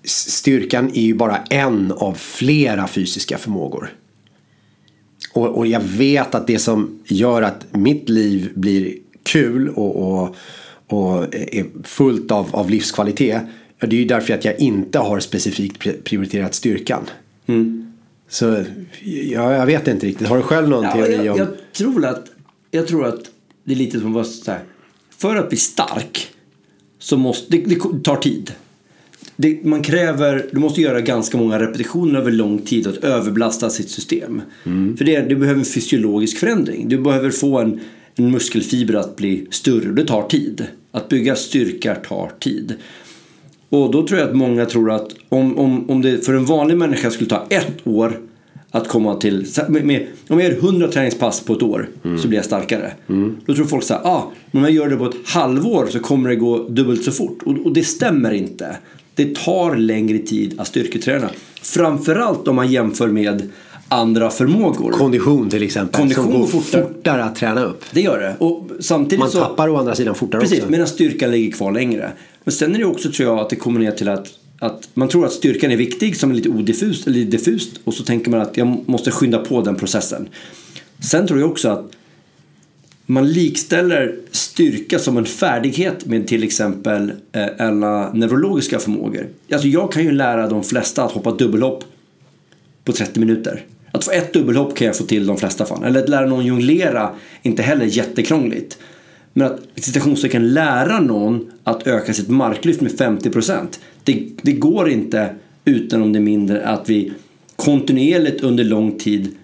styrkan 0.03 0.91
är 0.93 1.01
ju 1.01 1.13
bara 1.13 1.37
en 1.37 1.91
av 1.91 2.13
flera 2.13 2.87
fysiska 2.87 3.37
förmågor. 3.37 3.93
Och, 5.33 5.47
och 5.47 5.67
jag 5.67 5.79
vet 5.81 6.35
att 6.35 6.47
det 6.47 6.59
som 6.59 6.99
gör 7.05 7.41
att 7.41 7.65
mitt 7.75 8.09
liv 8.09 8.51
blir 8.55 8.95
kul 9.23 9.69
och, 9.69 9.95
och, 9.95 10.35
och 10.87 11.35
är 11.35 11.65
fullt 11.83 12.31
av, 12.31 12.55
av 12.55 12.69
livskvalitet. 12.69 13.41
Det 13.79 13.87
är 13.95 13.99
ju 13.99 14.05
därför 14.05 14.33
att 14.33 14.45
jag 14.45 14.59
inte 14.59 14.99
har 14.99 15.19
specifikt 15.19 15.81
pri- 15.83 16.01
prioriterat 16.03 16.55
styrkan. 16.55 17.03
Så 18.29 18.63
ja, 19.03 19.53
jag 19.53 19.65
vet 19.65 19.87
inte 19.87 20.05
riktigt. 20.05 20.27
Har 20.27 20.37
du 20.37 20.43
själv 20.43 20.69
någon 20.69 20.83
Ja, 20.83 20.93
teori 20.93 21.25
jag, 21.25 21.33
om? 21.33 21.37
jag, 21.39 21.47
tror 21.73 22.05
att, 22.05 22.25
jag 22.71 22.87
tror 22.87 23.05
att 23.05 23.19
det 23.63 23.71
är 23.73 23.77
lite 23.77 23.99
som 23.99 24.15
att 24.17 24.27
så 24.27 24.51
här, 24.51 24.63
för 25.21 25.35
att 25.35 25.49
bli 25.49 25.57
stark 25.57 26.27
så 26.99 27.17
måste 27.17 27.57
det, 27.57 27.65
det 27.65 28.03
tar 28.03 28.15
tid. 28.15 28.51
Det, 29.35 29.63
man 29.63 29.81
kräver, 29.81 30.49
du 30.51 30.59
måste 30.59 30.81
göra 30.81 31.01
ganska 31.01 31.37
många 31.37 31.59
repetitioner 31.59 32.19
över 32.19 32.31
lång 32.31 32.57
tid 32.61 32.87
att 32.87 32.97
överbelasta 32.97 33.69
sitt 33.69 33.89
system. 33.89 34.41
För 34.97 35.05
det, 35.05 35.21
du 35.21 35.35
behöver 35.35 35.59
en 35.59 35.65
fysiologisk 35.65 36.37
förändring. 36.37 36.89
Du 36.89 36.97
behöver 36.97 37.29
få 37.29 37.59
en, 37.59 37.79
en 38.15 38.31
muskelfiber 38.31 38.93
att 38.93 39.15
bli 39.15 39.47
större 39.49 39.89
och 39.89 39.95
det 39.95 40.05
tar 40.05 40.27
tid. 40.27 40.65
Att 40.91 41.09
bygga 41.09 41.35
styrka 41.35 41.95
tar 41.95 42.31
tid. 42.39 42.73
Och 43.69 43.91
då 43.91 44.07
tror 44.07 44.19
jag 44.19 44.29
att 44.29 44.35
många 44.35 44.65
tror 44.65 44.91
att 44.91 45.15
om, 45.29 45.57
om, 45.57 45.89
om 45.89 46.01
det 46.01 46.25
för 46.25 46.33
en 46.33 46.45
vanlig 46.45 46.77
människa 46.77 47.11
skulle 47.11 47.29
ta 47.29 47.47
ett 47.49 47.87
år 47.87 48.21
att 48.71 48.87
komma 48.87 49.15
till, 49.15 49.45
med, 49.69 49.85
med, 49.85 50.07
om 50.27 50.39
jag 50.39 50.51
gör 50.51 50.57
100 50.57 50.87
träningspass 50.87 51.41
på 51.41 51.53
ett 51.53 51.63
år 51.63 51.89
så 52.21 52.27
blir 52.27 52.37
jag 52.37 52.45
starkare. 52.45 52.91
Då 53.45 53.55
tror 53.55 53.65
folk 53.65 53.83
så 53.83 53.93
här, 53.93 54.01
ah, 54.03 54.31
men 54.51 54.63
om 54.63 54.63
jag 54.63 54.73
gör 54.73 54.89
det 54.89 54.95
på 54.95 55.05
ett 55.05 55.15
halvår 55.25 55.87
så 55.91 55.99
kommer 55.99 56.29
det 56.29 56.35
gå 56.35 56.67
dubbelt 56.69 57.03
så 57.03 57.11
fort. 57.11 57.39
Och, 57.45 57.65
och 57.65 57.73
det 57.73 57.83
stämmer 57.83 58.31
inte. 58.31 58.77
Det 59.15 59.35
tar 59.35 59.75
längre 59.75 60.17
tid 60.17 60.59
att 60.59 60.67
styrketräna. 60.67 61.29
Framförallt 61.61 62.47
om 62.47 62.55
man 62.55 62.71
jämför 62.71 63.07
med 63.07 63.49
andra 63.87 64.29
förmågor. 64.29 64.91
Kondition 64.91 65.49
till 65.49 65.63
exempel. 65.63 65.99
Kondition 65.99 66.23
som 66.23 66.39
går 66.39 66.47
fortare. 66.47 66.83
fortare 66.83 67.23
att 67.23 67.35
träna 67.35 67.63
upp. 67.63 67.83
det 67.91 68.01
gör 68.01 68.19
det. 68.19 68.35
Och 68.45 68.69
samtidigt 68.79 69.19
Man 69.19 69.29
så... 69.31 69.39
tappar 69.39 69.69
å 69.69 69.77
andra 69.77 69.95
sidan 69.95 70.15
fortare 70.15 70.41
Precis, 70.41 70.59
också. 70.59 70.71
medan 70.71 70.87
styrkan 70.87 71.31
ligger 71.31 71.51
kvar 71.51 71.71
längre. 71.71 72.11
Men 72.43 72.51
sen 72.51 72.75
är 72.75 72.79
det 72.79 72.85
också 72.85 73.11
tror 73.11 73.29
jag 73.29 73.39
att 73.39 73.49
det 73.49 73.55
kommer 73.55 73.79
ner 73.79 73.91
till 73.91 74.09
att, 74.09 74.27
att 74.61 74.89
man 74.93 75.07
tror 75.07 75.25
att 75.25 75.33
styrkan 75.33 75.71
är 75.71 75.77
viktig 75.77 76.17
som 76.17 76.31
är 76.31 76.35
lite 76.35 76.49
odiffust 76.49 77.07
eller 77.07 77.25
diffust 77.25 77.79
och 77.83 77.93
så 77.93 78.03
tänker 78.03 78.31
man 78.31 78.41
att 78.41 78.57
jag 78.57 78.89
måste 78.89 79.11
skynda 79.11 79.37
på 79.37 79.61
den 79.61 79.75
processen. 79.75 80.29
Sen 80.99 81.27
tror 81.27 81.39
jag 81.39 81.51
också 81.51 81.69
att 81.69 81.91
man 83.05 83.31
likställer 83.31 84.15
styrka 84.31 84.99
som 84.99 85.17
en 85.17 85.25
färdighet 85.25 86.05
med 86.05 86.27
till 86.27 86.43
exempel 86.43 87.11
eh, 87.31 87.47
alla 87.59 88.13
neurologiska 88.13 88.79
förmågor. 88.79 89.27
Alltså 89.51 89.67
jag 89.67 89.91
kan 89.91 90.03
ju 90.03 90.11
lära 90.11 90.47
de 90.47 90.63
flesta 90.63 91.03
att 91.03 91.11
hoppa 91.11 91.31
dubbelhopp 91.31 91.83
på 92.83 92.91
30 92.91 93.19
minuter. 93.19 93.65
Att 93.91 94.03
få 94.03 94.11
ett 94.11 94.33
dubbelhopp 94.33 94.75
kan 94.75 94.87
jag 94.87 94.97
få 94.97 95.03
till 95.03 95.27
de 95.27 95.37
flesta 95.37 95.65
fall. 95.65 95.83
Eller 95.83 96.03
att 96.03 96.09
lära 96.09 96.25
någon 96.25 96.45
jonglera 96.45 97.01
är 97.01 97.49
inte 97.49 97.63
heller 97.63 97.85
jättekrångligt. 97.85 98.77
Men 99.33 99.47
att 99.47 99.59
citationstecken 99.75 100.53
lära 100.53 100.99
någon 100.99 101.51
att 101.63 101.87
öka 101.87 102.13
sitt 102.13 102.29
marklyft 102.29 102.81
med 102.81 102.91
50% 102.91 103.67
det, 104.03 104.29
det 104.41 104.51
går 104.51 104.89
inte 104.89 105.35
utan 105.65 106.01
om 106.01 106.13
det 106.13 106.19
är 106.19 106.21
mindre 106.21 106.67
att 106.67 106.89
vi 106.89 107.11
kontinuerligt 107.55 108.43
under 108.43 108.63
lång 108.63 108.97
tid 108.97 109.35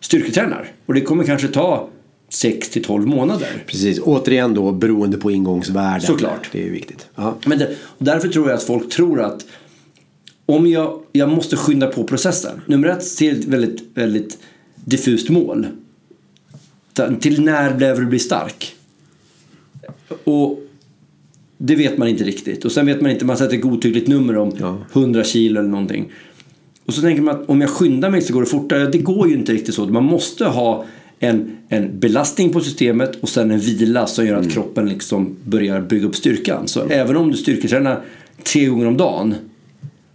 styrketränar. 0.00 0.72
Och 0.86 0.94
det 0.94 1.00
kommer 1.00 1.24
kanske 1.24 1.48
ta 1.48 1.88
6 2.28 2.68
till 2.68 2.84
12 2.84 3.06
månader. 3.06 3.48
Precis, 3.66 4.00
återigen 4.02 4.54
då 4.54 4.72
beroende 4.72 5.18
på 5.18 5.30
ingångsvärden. 5.30 6.00
Såklart. 6.00 6.48
Det 6.52 6.66
är 6.66 6.70
viktigt. 6.70 7.06
Ja. 7.14 7.36
Men 7.46 7.58
det, 7.58 7.76
därför 7.98 8.28
tror 8.28 8.48
jag 8.48 8.56
att 8.56 8.62
folk 8.62 8.90
tror 8.92 9.20
att 9.20 9.46
om 10.46 10.66
jag, 10.66 11.02
jag 11.12 11.28
måste 11.28 11.56
skynda 11.56 11.86
på 11.86 12.04
processen. 12.04 12.60
Nummer 12.66 12.88
ett, 12.88 13.04
se 13.04 13.28
ett 13.28 13.44
väldigt, 13.44 13.82
väldigt 13.94 14.38
diffust 14.74 15.28
mål. 15.28 15.66
Till 17.20 17.42
när 17.42 17.74
behöver 17.74 18.00
du 18.00 18.06
bli 18.06 18.18
stark? 18.18 18.75
Och 20.24 20.62
det 21.58 21.74
vet 21.76 21.98
man 21.98 22.08
inte 22.08 22.24
riktigt. 22.24 22.64
Och 22.64 22.72
sen 22.72 22.86
vet 22.86 23.00
man 23.00 23.10
inte, 23.10 23.24
man 23.24 23.36
sätter 23.36 23.54
ett 23.56 23.62
godtyckligt 23.62 24.08
nummer 24.08 24.36
om 24.36 24.52
Ja. 24.60 24.78
100 24.92 25.24
kilo 25.24 25.60
eller 25.60 25.68
någonting. 25.68 26.12
Och 26.86 26.94
så 26.94 27.00
tänker 27.00 27.22
man 27.22 27.34
att 27.34 27.48
om 27.48 27.60
jag 27.60 27.70
skyndar 27.70 28.10
mig 28.10 28.22
så 28.22 28.32
går 28.32 28.40
det 28.40 28.46
fortare. 28.46 28.86
Det 28.90 28.98
går 28.98 29.28
ju 29.28 29.34
inte 29.34 29.52
riktigt 29.52 29.74
så. 29.74 29.86
Man 29.86 30.04
måste 30.04 30.44
ha 30.44 30.84
en, 31.18 31.56
en 31.68 31.98
belastning 31.98 32.52
på 32.52 32.60
systemet 32.60 33.16
och 33.20 33.28
sen 33.28 33.50
en 33.50 33.58
vila 33.58 34.06
som 34.06 34.26
gör 34.26 34.36
att 34.36 34.50
kroppen 34.50 34.88
liksom 34.88 35.36
börjar 35.44 35.80
bygga 35.80 36.06
upp 36.06 36.16
styrkan. 36.16 36.68
Så 36.68 36.84
även 36.88 37.16
om 37.16 37.30
du 37.30 37.36
styrketränar 37.36 38.00
tre 38.42 38.66
gånger 38.66 38.86
om 38.86 38.96
dagen 38.96 39.34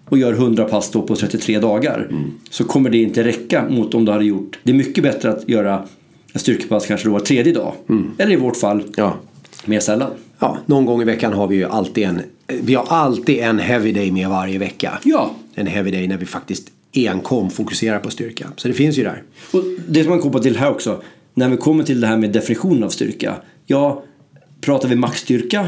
och 0.09 0.17
gör 0.17 0.33
100 0.33 0.63
pass 0.65 0.91
då 0.91 1.01
på 1.01 1.15
33 1.15 1.59
dagar 1.59 2.11
så 2.49 2.63
kommer 2.63 2.89
det 2.89 2.97
inte 2.97 3.23
räcka 3.23 3.65
mot 3.69 3.93
om 3.93 4.05
du 4.05 4.11
hade 4.11 4.25
gjort. 4.25 4.59
Det 4.63 4.71
är 4.71 4.75
mycket 4.75 5.03
bättre 5.03 5.29
att 5.31 5.49
göra 5.49 5.85
en 6.33 6.39
styrkepass 6.39 6.85
kanske 6.85 7.07
då 7.07 7.11
var 7.13 7.19
tredje 7.19 7.53
dag. 7.53 7.73
Eller 8.17 8.31
i 8.31 8.35
vårt 8.35 8.57
fall 8.57 8.83
Ja. 8.95 9.17
Mer 9.65 9.79
sällan. 9.79 10.11
ja, 10.39 10.57
någon 10.65 10.85
gång 10.85 11.01
i 11.01 11.05
veckan 11.05 11.33
har 11.33 11.47
vi 11.47 11.55
ju 11.55 11.65
alltid 11.65 12.03
en, 12.03 12.21
vi 12.47 12.73
har 12.73 12.85
alltid 12.89 13.39
en 13.39 13.59
heavy 13.59 13.91
day 13.91 14.11
med 14.11 14.29
varje 14.29 14.59
vecka. 14.59 14.99
Ja, 15.03 15.31
En 15.55 15.67
heavy 15.67 15.91
day 15.91 16.07
när 16.07 16.17
vi 16.17 16.25
faktiskt 16.25 16.67
enkom 16.93 17.49
fokuserar 17.49 17.99
på 17.99 18.09
styrka. 18.09 18.47
Så 18.55 18.67
det 18.67 18.73
finns 18.73 18.97
ju 18.97 19.03
där. 19.03 19.23
Och 19.53 19.63
det 19.87 20.03
som 20.03 20.09
man 20.09 20.19
kopplar 20.19 20.41
till 20.41 20.57
här 20.57 20.71
också. 20.71 21.01
När 21.33 21.49
vi 21.49 21.57
kommer 21.57 21.83
till 21.83 22.01
det 22.01 22.07
här 22.07 22.17
med 22.17 22.31
definitionen 22.31 22.83
av 22.83 22.89
styrka. 22.89 23.35
Ja, 23.65 24.03
pratar 24.61 24.89
vi 24.89 24.95
maxstyrka? 24.95 25.67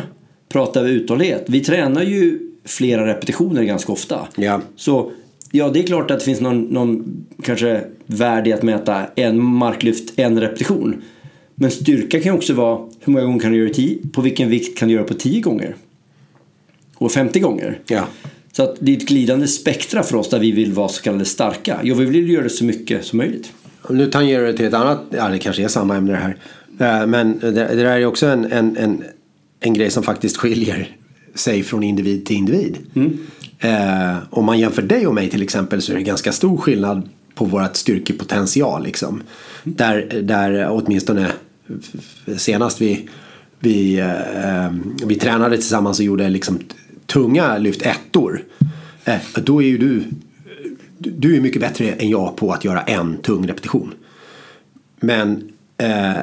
Pratar 0.49 0.83
vi 0.83 0.91
uthållighet? 0.91 1.43
Vi 1.47 1.59
tränar 1.59 2.03
ju 2.03 2.39
flera 2.65 3.07
repetitioner 3.07 3.63
ganska 3.63 3.91
ofta. 3.91 4.27
Ja. 4.35 4.61
Så 4.75 5.11
ja, 5.51 5.69
det 5.69 5.79
är 5.79 5.83
klart 5.83 6.11
att 6.11 6.19
det 6.19 6.25
finns 6.25 6.41
någon, 6.41 6.61
någon 6.61 7.25
kanske 7.43 7.81
värde 8.05 8.49
i 8.49 8.53
att 8.53 8.63
mäta 8.63 9.05
en 9.15 9.43
marklyft, 9.43 10.19
en 10.19 10.41
repetition. 10.41 11.01
Men 11.55 11.71
styrka 11.71 12.21
kan 12.21 12.35
också 12.35 12.53
vara 12.53 12.77
hur 12.99 13.13
många 13.13 13.25
gånger 13.25 13.39
kan 13.39 13.51
du 13.51 13.57
göra 13.57 13.67
det 13.67 13.73
tio? 13.73 13.97
På 14.13 14.21
vilken 14.21 14.49
vikt 14.49 14.77
kan 14.77 14.87
du 14.87 14.93
göra 14.93 15.03
på 15.03 15.13
10 15.13 15.41
gånger? 15.41 15.75
Och 16.95 17.11
50 17.11 17.39
gånger? 17.39 17.79
Ja. 17.87 18.07
Så 18.51 18.63
att 18.63 18.75
det 18.79 18.91
är 18.91 18.97
ett 18.97 19.07
glidande 19.07 19.47
spektra 19.47 20.03
för 20.03 20.17
oss 20.17 20.29
där 20.29 20.39
vi 20.39 20.51
vill 20.51 20.73
vara 20.73 20.87
så 20.87 21.01
kallade 21.01 21.25
starka. 21.25 21.79
Ja, 21.83 21.95
vi 21.95 22.05
vill 22.05 22.29
göra 22.29 22.43
det 22.43 22.49
så 22.49 22.65
mycket 22.65 23.05
som 23.05 23.17
möjligt. 23.17 23.53
Nu 23.89 24.05
tangerar 24.11 24.47
du 24.47 24.53
till 24.53 24.65
ett 24.65 24.73
annat, 24.73 25.01
ja 25.09 25.29
det 25.29 25.39
kanske 25.39 25.63
är 25.63 25.67
samma 25.67 25.95
ämne 25.95 26.11
det 26.11 26.17
här. 26.17 26.37
Eh, 27.01 27.07
Men 27.07 27.39
det, 27.39 27.51
det 27.51 27.75
där 27.75 27.99
är 27.99 28.05
också 28.05 28.25
en, 28.25 28.45
en, 28.51 28.77
en, 28.77 29.03
en 29.59 29.73
grej 29.73 29.89
som 29.89 30.03
faktiskt 30.03 30.37
skiljer 30.37 30.95
sig 31.35 31.63
från 31.63 31.83
individ 31.83 32.25
till 32.25 32.35
individ. 32.35 32.77
Eh, 33.59 34.15
om 34.29 34.45
man 34.45 34.59
jämför 34.59 34.81
dig 34.81 35.07
och 35.07 35.13
mig 35.13 35.29
till 35.29 35.41
exempel 35.41 35.81
så 35.81 35.91
är 35.91 35.95
det 35.95 36.03
ganska 36.03 36.31
stor 36.31 36.57
skillnad 36.57 37.09
på 37.35 37.45
vårt 37.45 37.75
styrkepotential. 37.75 38.83
Liksom. 38.83 39.23
Där, 39.63 40.21
där 40.21 40.67
åtminstone 40.69 41.31
senast 42.37 42.81
vi, 42.81 43.09
vi, 43.59 43.99
eh, 43.99 44.73
vi 45.05 45.15
tränade 45.15 45.55
tillsammans 45.55 45.99
och 45.99 46.05
gjorde 46.05 46.29
liksom 46.29 46.59
tunga 47.05 47.57
lyft 47.57 47.81
ettor. 47.81 48.43
Eh, 49.05 49.19
då 49.43 49.61
är 49.61 49.67
ju 49.67 49.77
du 49.77 50.03
du 50.97 51.35
är 51.35 51.41
mycket 51.41 51.61
bättre 51.61 51.91
än 51.91 52.09
jag 52.09 52.35
på 52.35 52.51
att 52.51 52.65
göra 52.65 52.81
en 52.81 53.17
tung 53.17 53.47
repetition. 53.47 53.93
Men 54.99 55.51
eh, 55.77 56.13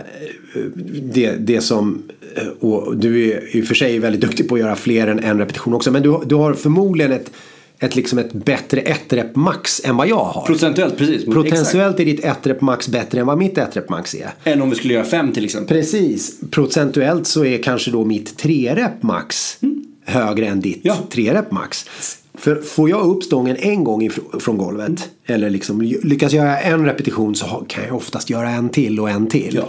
det, 1.03 1.33
det 1.33 1.61
som, 1.61 2.03
eh, 2.35 2.47
och 2.47 2.97
du 2.97 3.31
är 3.31 3.57
i 3.57 3.63
och 3.63 3.67
för 3.67 3.75
sig 3.75 3.99
väldigt 3.99 4.21
duktig 4.21 4.49
på 4.49 4.55
att 4.55 4.61
göra 4.61 4.77
fler 4.77 5.07
än 5.07 5.19
en 5.19 5.39
repetition 5.39 5.75
också. 5.75 5.91
Men 5.91 6.03
du, 6.03 6.21
du 6.27 6.35
har 6.35 6.55
förmodligen 6.55 7.13
ett, 7.13 7.31
ett, 7.81 7.97
liksom 7.97 8.19
ett 8.19 8.33
bättre 8.33 8.81
ett 8.81 9.13
rep 9.13 9.37
max 9.37 9.81
än 9.85 9.97
vad 9.97 10.09
jag 10.09 10.25
har. 10.25 10.47
Procentuellt, 10.47 10.97
precis. 10.97 11.25
Procentuellt 11.25 12.01
är 12.01 12.05
ditt 12.05 12.25
ett 12.25 12.47
rep 12.47 12.61
max 12.61 12.89
bättre 12.89 13.21
än 13.21 13.27
vad 13.27 13.39
mitt 13.39 13.59
ett 13.59 13.77
rep 13.77 13.89
max 13.89 14.15
är. 14.15 14.31
Än 14.45 14.63
om 14.63 14.71
vi 14.71 14.77
skulle 14.77 14.95
göra 14.95 15.05
fem 15.05 15.33
till 15.33 15.45
exempel. 15.45 15.77
Precis. 15.77 16.41
Procentuellt 16.51 17.27
så 17.27 17.45
är 17.45 17.63
kanske 17.63 17.91
då 17.91 18.05
mitt 18.05 18.37
3 18.37 18.75
rep 18.75 19.03
max 19.03 19.59
högre 20.05 20.47
än 20.47 20.61
ditt 20.61 20.81
Ja. 20.83 20.97
3 21.11 21.35
rep 21.35 21.51
max. 21.51 21.87
För 22.35 22.57
får 22.57 22.91
jag 22.91 23.07
upp 23.07 23.25
stången 23.25 23.57
en 23.57 23.85
gång 23.85 24.11
från 24.41 24.59
golvet 24.59 25.09
eller 25.27 25.51
liksom 25.51 25.81
lyckas 25.83 26.33
göra 26.33 26.59
en 26.61 26.85
repetition 26.85 27.35
så 27.35 27.65
kan 27.69 27.85
jag 27.85 27.97
oftast 27.97 28.31
göra 28.31 28.51
en 28.51 28.69
till 28.69 29.01
och 29.01 29.11
en 29.11 29.29
till. 29.29 29.55
Ja. 29.55 29.69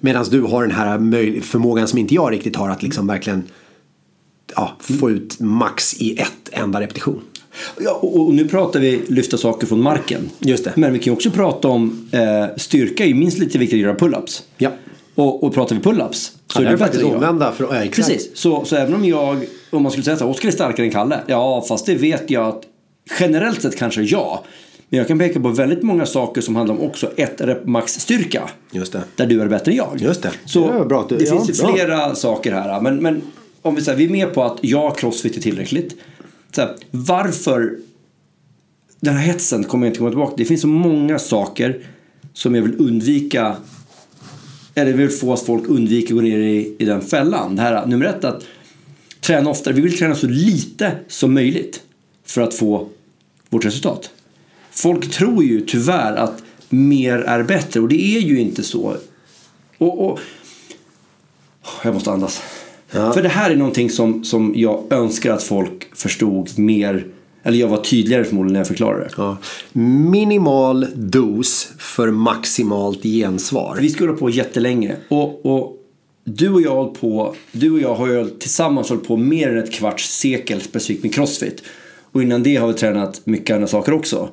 Medan 0.00 0.24
du 0.30 0.40
har 0.40 0.62
den 0.62 0.76
här 0.76 1.40
förmågan 1.40 1.88
som 1.88 1.98
inte 1.98 2.14
jag 2.14 2.32
riktigt 2.32 2.56
har 2.56 2.70
att 2.70 2.82
liksom 2.82 3.06
verkligen 3.06 3.42
ja, 4.56 4.76
få 4.80 5.10
ut 5.10 5.40
max 5.40 5.94
i 5.94 6.18
ett 6.18 6.48
enda 6.52 6.80
repetition. 6.80 7.20
Ja, 7.80 7.98
och, 8.02 8.20
och 8.20 8.34
nu 8.34 8.48
pratar 8.48 8.80
vi 8.80 9.00
lyfta 9.08 9.36
saker 9.36 9.66
från 9.66 9.82
marken. 9.82 10.30
Just 10.38 10.64
det. 10.64 10.72
Men 10.76 10.92
vi 10.92 10.98
kan 10.98 11.04
ju 11.04 11.12
också 11.16 11.30
prata 11.30 11.68
om 11.68 12.08
eh, 12.12 12.56
styrka 12.56 13.04
är 13.04 13.08
ju 13.08 13.14
minst 13.14 13.38
lite 13.38 13.58
viktigt 13.58 13.76
att 13.76 13.80
göra 13.82 13.94
pull-ups. 13.94 14.42
Ja. 14.58 14.70
Och, 15.14 15.44
och 15.44 15.54
pratar 15.54 15.76
vi 15.76 15.82
pull-ups 15.82 16.30
så 16.52 16.58
det 16.58 16.66
är 16.66 16.70
bättre 16.70 16.78
faktiskt 16.78 17.04
omvända. 17.04 17.52
För, 17.52 17.64
ja, 17.64 17.84
exakt. 17.84 18.08
Precis, 18.08 18.30
så, 18.36 18.64
så 18.64 18.76
även 18.76 18.94
om 18.94 19.04
jag, 19.04 19.44
om 19.70 19.82
man 19.82 19.92
skulle 19.92 20.04
säga 20.04 20.16
så 20.16 20.24
här, 20.24 20.30
Oskar 20.30 20.48
är 20.48 20.52
starkare 20.52 20.86
än 20.86 20.92
Kalle. 20.92 21.20
Ja, 21.26 21.64
fast 21.68 21.86
det 21.86 21.94
vet 21.94 22.30
jag 22.30 22.48
att 22.48 22.62
generellt 23.20 23.62
sett 23.62 23.76
kanske 23.76 24.02
ja. 24.02 24.44
Men 24.88 24.98
jag 24.98 25.08
kan 25.08 25.18
peka 25.18 25.40
på 25.40 25.48
väldigt 25.48 25.82
många 25.82 26.06
saker 26.06 26.40
som 26.40 26.56
handlar 26.56 26.74
om 26.74 26.80
också 26.80 27.10
ett 27.16 27.40
rep 27.40 27.66
max 27.66 27.92
styrka. 27.92 28.42
Just 28.70 28.92
det. 28.92 29.02
Där 29.16 29.26
du 29.26 29.40
är 29.42 29.48
bättre 29.48 29.72
än 29.72 29.76
jag. 29.76 29.96
Just 30.00 30.22
det. 30.22 30.30
Så 30.44 30.72
Det 30.72 30.84
bra 30.84 31.06
du- 31.08 31.16
det 31.16 31.24
ja, 31.24 31.30
finns 31.44 31.60
ju 31.60 31.64
bra. 31.64 31.74
flera 31.74 32.14
saker 32.14 32.52
här. 32.52 32.80
Men, 32.80 32.96
men 32.96 33.22
om 33.62 33.74
vi 33.74 33.82
säger, 33.82 33.98
vi 33.98 34.04
är 34.04 34.10
med 34.10 34.34
på 34.34 34.42
att 34.42 34.58
ja, 34.60 34.90
crossfit 34.90 35.36
är 35.36 35.40
tillräckligt. 35.40 35.96
Så 36.54 36.60
här, 36.60 36.76
varför 36.90 37.78
den 39.00 39.14
här 39.14 39.26
hetsen 39.26 39.64
kommer 39.64 39.86
jag 39.86 39.90
inte 39.90 39.98
komma 39.98 40.10
tillbaka 40.10 40.34
Det 40.36 40.44
finns 40.44 40.60
så 40.60 40.66
många 40.66 41.18
saker 41.18 41.86
som 42.32 42.54
jag 42.54 42.62
vill 42.62 42.80
undvika 42.80 43.56
eller 44.74 44.92
vill 44.92 45.10
få 45.10 45.32
att 45.32 45.42
folk 45.42 45.68
undviker 45.68 46.08
att 46.08 46.14
gå 46.14 46.20
ner 46.20 46.38
i, 46.38 46.76
i 46.78 46.84
den 46.84 47.00
fällan. 47.02 47.56
Det 47.56 47.62
här, 47.62 47.86
nummer 47.86 48.06
ett 48.06 48.24
att 48.24 48.44
träna 49.20 49.50
oftare. 49.50 49.74
Vi 49.74 49.80
vill 49.80 49.98
träna 49.98 50.14
så 50.14 50.26
lite 50.26 50.92
som 51.08 51.34
möjligt 51.34 51.82
för 52.24 52.40
att 52.40 52.54
få 52.54 52.88
vårt 53.50 53.64
resultat. 53.64 54.10
Folk 54.70 55.10
tror 55.10 55.44
ju 55.44 55.60
tyvärr 55.60 56.16
att 56.16 56.42
mer 56.68 57.18
är 57.18 57.42
bättre 57.42 57.80
och 57.80 57.88
det 57.88 58.16
är 58.16 58.20
ju 58.20 58.40
inte 58.40 58.62
så. 58.62 58.96
Och, 59.78 60.06
och 60.06 60.20
jag 61.84 61.94
måste 61.94 62.10
andas. 62.10 62.42
Ja. 62.92 63.12
För 63.12 63.22
det 63.22 63.28
här 63.28 63.50
är 63.50 63.56
någonting 63.56 63.90
som, 63.90 64.24
som 64.24 64.52
jag 64.56 64.84
önskar 64.90 65.32
att 65.32 65.42
folk 65.42 65.96
förstod 65.96 66.58
mer. 66.58 67.06
Eller 67.42 67.58
jag 67.58 67.68
var 67.68 67.76
tydligare 67.76 68.24
förmodligen 68.24 68.52
när 68.52 68.60
jag 68.60 68.66
förklarade 68.66 69.04
det. 69.04 69.10
Ja. 69.16 69.36
Minimal 69.72 70.86
dos 70.94 71.72
för 71.78 72.10
maximalt 72.10 73.02
gensvar. 73.02 73.78
Vi 73.80 73.88
skulle 73.88 74.08
hålla 74.08 74.20
på 74.20 74.30
jättelänge. 74.30 74.96
Och, 75.08 75.46
och 75.46 75.76
du 76.24 76.52
och 76.52 76.62
jag 76.62 77.00
på, 77.00 77.34
du 77.52 77.70
och 77.70 77.80
jag 77.80 77.94
har 77.94 78.08
ju 78.08 78.28
tillsammans 78.30 78.88
hållit 78.88 79.08
på 79.08 79.16
mer 79.16 79.48
än 79.48 79.58
ett 79.58 79.72
kvarts 79.72 80.18
sekel 80.18 80.60
specifikt 80.60 81.02
med 81.02 81.14
crossfit. 81.14 81.62
Och 82.12 82.22
innan 82.22 82.42
det 82.42 82.56
har 82.56 82.68
vi 82.68 82.74
tränat 82.74 83.20
mycket 83.24 83.54
andra 83.54 83.66
saker 83.66 83.92
också. 83.92 84.28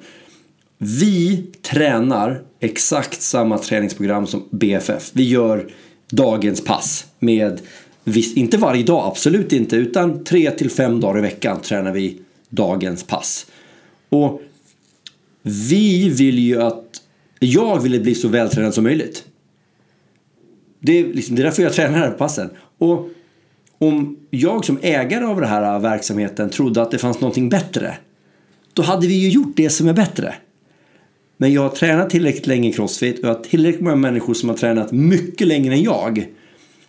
Vi 0.78 1.46
tränar 1.62 2.42
exakt 2.60 3.22
samma 3.22 3.58
träningsprogram 3.58 4.28
som 4.28 4.44
BFF. 4.52 5.12
Vi 5.14 5.30
gör 5.30 5.68
dagens 6.12 6.64
pass 6.64 7.06
med, 7.20 7.60
Visst, 8.04 8.38
inte 8.38 8.58
varje 8.58 8.84
dag, 8.84 9.08
absolut 9.08 9.54
inte, 9.54 9.76
utan 9.76 10.24
tre 10.24 10.52
till 10.52 10.70
fem 10.70 11.00
dagar 11.00 11.20
i 11.20 11.22
veckan 11.22 11.62
tränar 11.62 11.92
vi 11.92 12.22
dagens 12.50 13.04
pass. 13.04 13.46
Och 14.10 14.42
vi 15.42 16.10
vill 16.10 16.40
ju 16.40 16.62
att, 16.62 17.02
jag 17.40 17.80
vill 17.82 18.02
bli 18.02 18.16
så 18.16 18.28
vältränad 18.28 18.74
som 18.74 18.84
möjligt. 18.84 19.26
Det 20.80 21.00
är, 21.00 21.14
liksom, 21.14 21.36
det 21.36 21.42
är 21.42 21.44
därför 21.44 21.64
jag 21.64 21.74
tränar 21.74 21.98
här 21.98 22.12
på 22.12 22.18
passen. 22.18 22.50
Och 22.78 23.10
om 23.78 24.18
jag 24.30 24.66
som 24.66 24.80
ägare 24.82 25.26
av 25.26 25.42
den 25.42 25.50
här 25.50 25.80
verksamheten 25.80 26.50
trodde 26.50 26.82
att 26.82 26.92
det 26.92 26.98
fanns 26.98 27.22
någonting 27.22 27.50
bättre. 27.50 27.98
Då 28.74 28.82
hade 28.82 29.08
vi 29.08 29.14
ju 29.14 29.30
gjort 29.30 29.54
det 29.56 29.70
som 29.70 29.88
är 29.88 29.94
bättre. 29.94 30.36
Men 31.38 31.54
jag 31.54 31.62
har 31.62 31.70
tränat 31.70 32.10
tillräckligt 32.10 32.48
länge 32.48 32.70
i 32.70 32.74
Crossfit 32.74 33.20
och 33.20 33.30
jag 33.30 33.34
har 33.34 33.44
tillräckligt 33.44 33.82
många 33.82 33.96
människor 33.96 34.34
som 34.34 34.50
har 34.50 34.56
tränat 34.56 34.92
mycket 34.92 35.48
längre 35.48 35.74
än 35.74 35.84
jag. 35.84 36.28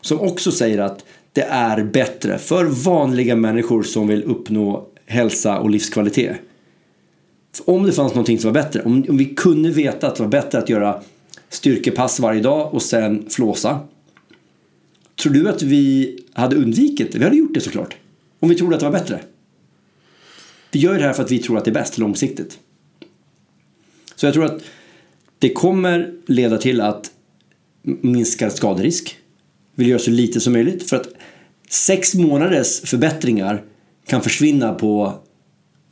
Som 0.01 0.21
också 0.21 0.53
säger 0.53 0.79
att 0.79 1.05
det 1.33 1.43
är 1.43 1.85
bättre 1.85 2.39
för 2.39 2.65
vanliga 2.65 3.37
människor 3.37 3.83
som 3.83 4.09
vill 4.09 4.23
uppnå 4.23 4.87
hälsa 5.07 5.59
och 5.59 5.71
livskvalitet. 5.71 6.37
Om 7.65 7.83
det 7.83 7.93
fanns 7.93 8.13
någonting 8.13 8.39
som 8.39 8.53
var 8.53 8.63
bättre, 8.63 8.83
om, 8.83 9.05
om 9.09 9.17
vi 9.17 9.25
kunde 9.25 9.71
veta 9.71 10.07
att 10.07 10.17
det 10.17 10.23
var 10.23 10.31
bättre 10.31 10.59
att 10.59 10.69
göra 10.69 11.03
styrkepass 11.49 12.21
varje 12.21 12.43
dag 12.43 12.75
och 12.75 12.83
sen 12.83 13.31
flåsa. 13.31 13.81
Tror 15.23 15.33
du 15.33 15.49
att 15.49 15.63
vi 15.63 16.19
hade 16.33 16.57
undvikit 16.57 17.13
det? 17.13 17.19
Vi 17.19 17.25
hade 17.25 17.37
gjort 17.37 17.55
det 17.55 17.61
såklart. 17.61 17.97
Om 18.41 18.49
vi 18.49 18.55
trodde 18.55 18.75
att 18.75 18.81
det 18.81 18.87
var 18.87 18.99
bättre. 18.99 19.21
Vi 20.73 20.81
gör 20.81 20.99
det 20.99 21.05
här 21.05 21.13
för 21.13 21.23
att 21.23 21.31
vi 21.31 21.39
tror 21.39 21.59
att 21.59 21.65
det 21.65 21.71
är 21.71 21.75
bäst 21.75 21.99
långsiktigt. 21.99 22.59
Så 24.15 24.27
jag 24.27 24.35
tror 24.35 24.45
att 24.45 24.63
det 25.39 25.53
kommer 25.53 26.13
leda 26.27 26.59
till 26.59 26.81
att 26.81 27.11
minska 27.83 28.51
skaderisk. 28.51 29.17
Vill 29.81 29.88
göra 29.88 29.99
så 29.99 30.11
lite 30.11 30.40
som 30.40 30.53
möjligt. 30.53 30.88
För 30.88 30.97
att 30.97 31.09
sex 31.71 32.14
månaders 32.14 32.81
förbättringar 32.81 33.62
kan 34.07 34.23
försvinna 34.23 34.75
på 34.75 35.14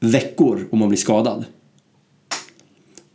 veckor 0.01 0.67
om 0.71 0.79
man 0.79 0.89
blir 0.89 0.99
skadad. 0.99 1.45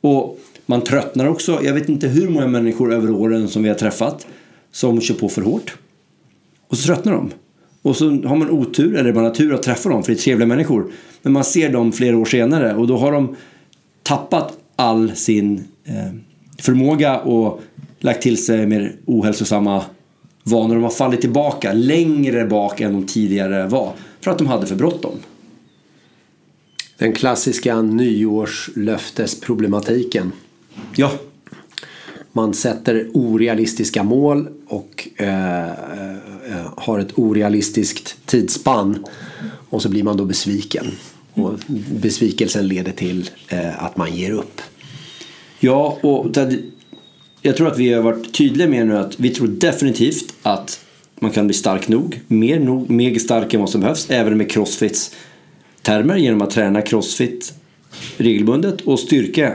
Och 0.01 0.39
man 0.65 0.81
tröttnar 0.81 1.27
också. 1.27 1.59
Jag 1.63 1.73
vet 1.73 1.89
inte 1.89 2.07
hur 2.07 2.29
många 2.29 2.47
människor 2.47 2.93
över 2.93 3.11
åren 3.11 3.47
som 3.47 3.63
vi 3.63 3.69
har 3.69 3.75
träffat 3.75 4.27
som 4.71 5.01
kör 5.01 5.15
på 5.15 5.29
för 5.29 5.41
hårt. 5.41 5.77
Och 6.67 6.77
så 6.77 6.87
tröttnar 6.87 7.13
de. 7.13 7.31
Och 7.81 7.95
så 7.95 8.05
har 8.09 8.35
man 8.35 8.49
otur, 8.49 8.95
eller 8.95 9.13
man 9.13 9.23
har 9.23 9.31
tur 9.31 9.53
att 9.53 9.63
träffa 9.63 9.89
dem 9.89 10.03
för 10.03 10.11
det 10.11 10.19
är 10.19 10.21
trevliga 10.21 10.47
människor. 10.47 10.91
Men 11.21 11.33
man 11.33 11.43
ser 11.43 11.69
dem 11.69 11.91
flera 11.91 12.17
år 12.17 12.25
senare 12.25 12.75
och 12.75 12.87
då 12.87 12.97
har 12.97 13.11
de 13.11 13.35
tappat 14.03 14.57
all 14.75 15.15
sin 15.15 15.63
eh, 15.85 16.13
förmåga 16.59 17.19
och 17.19 17.61
lagt 17.99 18.21
till 18.21 18.45
sig 18.45 18.65
mer 18.65 18.95
ohälsosamma 19.05 19.83
vanor. 20.43 20.75
De 20.75 20.83
har 20.83 20.89
fallit 20.89 21.21
tillbaka 21.21 21.73
längre 21.73 22.45
bak 22.45 22.81
än 22.81 22.93
de 22.93 23.07
tidigare 23.07 23.67
var. 23.67 23.93
För 24.21 24.31
att 24.31 24.37
de 24.37 24.47
hade 24.47 24.67
för 24.67 24.75
bråttom. 24.75 25.15
Den 26.97 27.13
klassiska 27.13 27.81
nyårslöftesproblematiken. 27.81 30.31
Ja, 30.95 31.11
Man 32.35 32.53
sätter 32.53 33.09
orealistiska 33.13 34.03
mål 34.03 34.47
och 34.67 35.07
eh, 35.15 35.69
eh, 35.69 35.73
har 36.77 36.99
ett 36.99 37.19
orealistiskt 37.19 38.17
tidsspann. 38.25 39.05
Och 39.69 39.81
så 39.81 39.89
blir 39.89 40.03
man 40.03 40.17
då 40.17 40.25
besviken. 40.25 40.85
Och 41.33 41.53
besvikelsen 42.01 42.67
leder 42.67 42.91
till 42.91 43.29
eh, 43.47 43.83
att 43.83 43.97
man 43.97 44.15
ger 44.15 44.31
upp. 44.31 44.61
Ja, 45.59 45.97
och 46.01 46.31
jag 47.45 47.57
tror 47.57 47.67
att 47.67 47.77
vi 47.77 47.93
har 47.93 48.01
varit 48.01 48.33
tydliga 48.33 48.67
med 48.67 48.87
nu 48.87 48.97
att 48.97 49.19
vi 49.19 49.29
tror 49.29 49.47
definitivt 49.47 50.33
att 50.41 50.85
man 51.19 51.31
kan 51.31 51.47
bli 51.47 51.53
stark 51.53 51.87
nog. 51.87 52.21
Mer, 52.27 52.59
nog, 52.59 52.89
mer 52.89 53.19
stark 53.19 53.53
än 53.53 53.59
vad 53.59 53.69
som 53.69 53.81
behövs, 53.81 54.09
även 54.09 54.37
med 54.37 54.51
crossfits 54.51 55.15
termer 55.81 56.15
genom 56.15 56.41
att 56.41 56.49
träna 56.49 56.81
crossfit 56.81 57.53
regelbundet 58.17 58.81
och 58.81 58.99
styrka, 58.99 59.53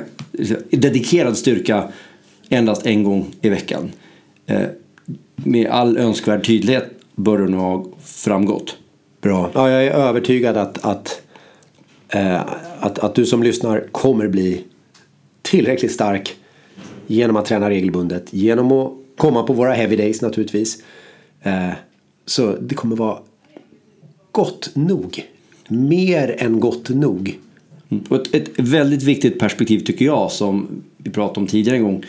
dedikerad 0.71 1.39
styrka 1.39 1.93
endast 2.49 2.87
en 2.87 3.05
gång 3.05 3.27
i 3.43 3.49
veckan. 3.49 3.91
Eh, 4.47 4.63
med 5.37 5.67
all 5.67 5.97
önskvärd 5.97 6.47
tydlighet 6.47 6.91
bör 7.15 7.39
det 7.39 7.49
nog 7.49 7.61
ha 7.61 7.87
framgått. 8.05 8.77
Bra. 9.21 9.51
Ja, 9.55 9.71
jag 9.71 9.85
är 9.85 9.91
övertygad 9.91 10.57
att, 10.57 10.85
att, 10.85 11.23
eh, 12.09 12.41
att, 12.81 12.99
att 12.99 13.15
du 13.15 13.27
som 13.27 13.43
lyssnar 13.43 13.89
kommer 13.93 14.29
bli 14.29 14.65
tillräckligt 15.43 15.93
stark 15.93 16.37
genom 17.09 17.37
att 17.37 17.45
träna 17.45 17.71
regelbundet. 17.71 18.27
Genom 18.31 18.73
att 18.73 18.93
komma 19.17 19.43
på 19.43 19.53
våra 19.53 19.73
heavy 19.73 19.97
days 19.97 20.23
naturligtvis. 20.23 20.83
Eh, 21.43 21.71
så 22.27 22.57
det 22.61 22.75
kommer 22.75 22.97
vara 22.97 23.19
gott 24.31 24.71
nog. 24.75 25.25
Mer 25.69 26.37
än 26.39 26.61
gott 26.61 26.89
nog. 26.89 27.39
Mm. 27.89 28.05
Och 28.09 28.17
ett, 28.17 28.35
ett 28.35 28.51
väldigt 28.57 29.03
viktigt 29.03 29.39
perspektiv 29.39 29.79
tycker 29.79 30.05
jag 30.05 30.33
som 30.33 30.83
vi 30.97 31.11
pratade 31.11 31.41
om 31.41 31.47
tidigare 31.47 31.77
en 31.77 31.83
gång. 31.83 32.05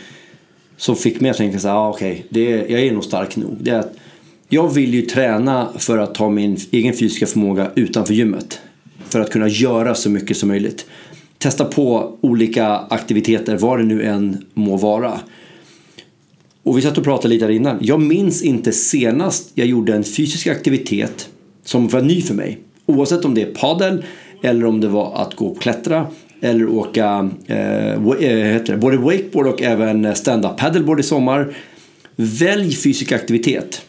Som 0.76 0.96
fick 0.96 1.20
mig 1.20 1.30
att 1.30 1.36
tänka 1.36 1.58
så 1.58 1.68
här, 1.68 1.74
ah, 1.74 1.90
okej, 1.90 2.26
okay, 2.30 2.72
jag 2.72 2.80
är 2.80 2.92
nog 2.92 3.04
stark 3.04 3.36
nog. 3.36 3.56
Det 3.60 3.70
är 3.70 3.78
att 3.78 3.94
jag 4.48 4.74
vill 4.74 4.94
ju 4.94 5.02
träna 5.02 5.68
för 5.78 5.98
att 5.98 6.14
ta 6.14 6.30
min 6.30 6.56
egen 6.70 6.94
fysiska 6.94 7.26
förmåga 7.26 7.70
utanför 7.74 8.14
gymmet. 8.14 8.60
För 9.08 9.20
att 9.20 9.30
kunna 9.30 9.48
göra 9.48 9.94
så 9.94 10.10
mycket 10.10 10.36
som 10.36 10.48
möjligt. 10.48 10.86
Testa 11.42 11.64
på 11.64 12.16
olika 12.20 12.66
aktiviteter, 12.66 13.56
vad 13.56 13.78
det 13.78 13.84
nu 13.84 14.02
än 14.02 14.44
må 14.54 14.76
vara. 14.76 15.20
Och 16.62 16.78
vi 16.78 16.82
satt 16.82 16.98
och 16.98 17.04
pratade 17.04 17.34
lite 17.34 17.46
där 17.46 17.52
innan. 17.52 17.78
Jag 17.80 18.00
minns 18.00 18.42
inte 18.42 18.72
senast 18.72 19.50
jag 19.54 19.66
gjorde 19.66 19.94
en 19.94 20.04
fysisk 20.04 20.46
aktivitet 20.46 21.28
som 21.64 21.88
var 21.88 22.02
ny 22.02 22.22
för 22.22 22.34
mig. 22.34 22.58
Oavsett 22.86 23.24
om 23.24 23.34
det 23.34 23.42
är 23.42 23.54
padel 23.54 24.04
eller 24.42 24.66
om 24.66 24.80
det 24.80 24.88
var 24.88 25.14
att 25.14 25.34
gå 25.34 25.46
och 25.46 25.60
klättra 25.60 26.06
eller 26.40 26.68
åka 26.68 27.30
eh, 27.46 27.92
eh 27.92 28.52
heter 28.52 28.72
det, 28.72 28.78
både 28.78 28.96
wakeboard 28.96 29.46
och 29.46 29.62
även 29.62 30.16
stand-up 30.16 30.56
paddleboard 30.56 31.00
i 31.00 31.02
sommar. 31.02 31.56
Välj 32.16 32.72
fysisk 32.72 33.12
aktivitet. 33.12 33.82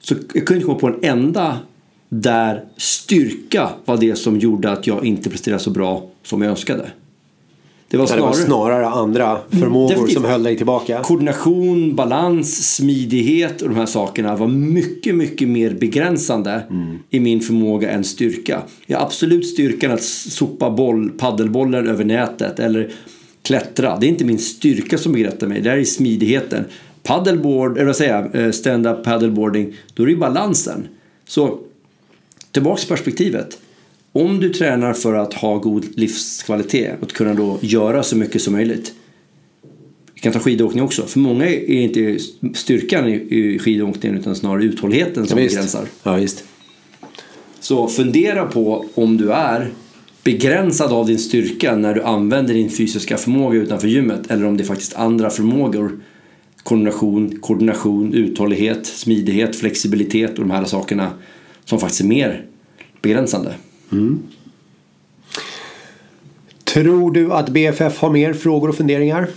Så 0.00 0.14
jag 0.34 0.46
kunde 0.46 0.54
inte 0.54 0.66
komma 0.66 0.78
på 0.78 0.86
en 0.86 0.98
enda 1.02 1.58
där 2.08 2.64
styrka 2.76 3.70
var 3.84 3.96
det 3.96 4.16
som 4.16 4.38
gjorde 4.38 4.70
att 4.70 4.86
jag 4.86 5.04
inte 5.04 5.30
presterade 5.30 5.62
så 5.62 5.70
bra 5.70 6.08
som 6.22 6.42
jag 6.42 6.50
önskade. 6.50 6.90
Det 7.88 7.96
var, 7.96 8.06
snarare, 8.06 8.20
det 8.20 8.26
var 8.26 8.32
snarare 8.32 8.86
andra 8.86 9.38
förmågor 9.50 9.88
Definitivt. 9.88 10.14
som 10.14 10.24
höll 10.24 10.42
dig 10.42 10.56
tillbaka. 10.56 11.02
Koordination, 11.02 11.96
balans, 11.96 12.74
smidighet 12.76 13.62
och 13.62 13.68
de 13.68 13.74
här 13.74 13.86
sakerna 13.86 14.36
var 14.36 14.46
mycket, 14.48 15.14
mycket 15.14 15.48
mer 15.48 15.70
begränsande 15.70 16.62
mm. 16.70 16.98
i 17.10 17.20
min 17.20 17.40
förmåga 17.40 17.90
än 17.90 18.04
styrka. 18.04 18.62
Jag 18.86 18.98
har 18.98 19.06
absolut 19.06 19.46
styrkan 19.46 19.92
att 19.92 20.02
sopa 20.02 20.70
boll, 20.70 21.10
paddelbollen 21.18 21.88
över 21.88 22.04
nätet 22.04 22.60
eller 22.60 22.90
klättra. 23.42 23.96
Det 24.00 24.06
är 24.06 24.08
inte 24.08 24.24
min 24.24 24.38
styrka 24.38 24.98
som 24.98 25.12
begränsar 25.12 25.46
mig, 25.46 25.60
det 25.60 25.70
är 25.70 25.84
smidigheten. 25.84 26.64
Paddleboard, 27.02 27.76
eller 27.76 27.86
vad 27.86 27.96
säger 27.96 28.30
jag, 28.32 28.54
stand-up 28.54 29.04
paddleboarding, 29.04 29.76
då 29.94 30.02
är 30.02 30.06
det 30.06 30.12
ju 30.12 30.18
balansen. 30.18 30.88
Så 31.28 31.58
tillbaks 32.56 32.84
perspektivet 32.84 33.58
om 34.12 34.40
du 34.40 34.48
tränar 34.48 34.92
för 34.92 35.14
att 35.14 35.34
ha 35.34 35.58
god 35.58 35.84
livskvalitet 35.98 36.94
och 37.00 37.12
kunna 37.12 37.34
då 37.34 37.58
göra 37.60 38.02
så 38.02 38.16
mycket 38.16 38.42
som 38.42 38.52
möjligt. 38.52 38.94
Vi 40.14 40.20
kan 40.20 40.32
ta 40.32 40.38
skidåkning 40.38 40.84
också. 40.84 41.02
För 41.02 41.18
många 41.18 41.46
är 41.46 41.70
inte 41.70 42.18
styrkan 42.54 43.08
i 43.08 43.58
skidåkningen 43.58 44.18
utan 44.18 44.36
snarare 44.36 44.64
uthålligheten 44.64 45.26
som 45.26 45.38
ja, 45.38 45.44
begränsar. 45.44 45.88
Ja, 46.02 46.14
visst. 46.14 46.44
Så 47.60 47.88
fundera 47.88 48.46
på 48.46 48.84
om 48.94 49.16
du 49.16 49.32
är 49.32 49.70
begränsad 50.24 50.92
av 50.92 51.06
din 51.06 51.18
styrka 51.18 51.76
när 51.76 51.94
du 51.94 52.02
använder 52.02 52.54
din 52.54 52.70
fysiska 52.70 53.16
förmåga 53.16 53.58
utanför 53.58 53.88
gymmet 53.88 54.30
eller 54.30 54.46
om 54.46 54.56
det 54.56 54.62
är 54.62 54.66
faktiskt 54.66 54.94
andra 54.94 55.30
förmågor 55.30 56.00
koordination, 56.62 57.38
koordination, 57.40 58.14
uthållighet, 58.14 58.86
smidighet, 58.86 59.56
flexibilitet 59.56 60.30
och 60.30 60.40
de 60.40 60.50
här 60.50 60.64
sakerna 60.64 61.10
som 61.66 61.78
faktiskt 61.80 62.00
är 62.00 62.04
mer 62.04 62.44
begränsande. 63.02 63.54
Mm. 63.92 64.22
Tror 66.64 67.10
du 67.10 67.32
att 67.32 67.48
BFF 67.48 68.00
har 68.00 68.10
mer 68.10 68.32
frågor 68.32 68.68
och 68.68 68.76
funderingar? 68.76 69.28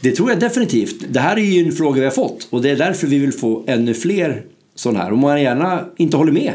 Det 0.00 0.12
tror 0.12 0.30
jag 0.30 0.40
definitivt. 0.40 1.04
Det 1.08 1.20
här 1.20 1.36
är 1.36 1.40
ju 1.40 1.66
en 1.66 1.72
fråga 1.72 1.98
vi 1.98 2.04
har 2.04 2.12
fått 2.12 2.48
och 2.50 2.62
det 2.62 2.70
är 2.70 2.76
därför 2.76 3.06
vi 3.06 3.18
vill 3.18 3.32
få 3.32 3.64
ännu 3.66 3.94
fler 3.94 4.42
sådana 4.74 4.98
här. 4.98 5.12
Om 5.12 5.18
man 5.18 5.42
gärna 5.42 5.84
inte 5.96 6.16
håller 6.16 6.32
med 6.32 6.52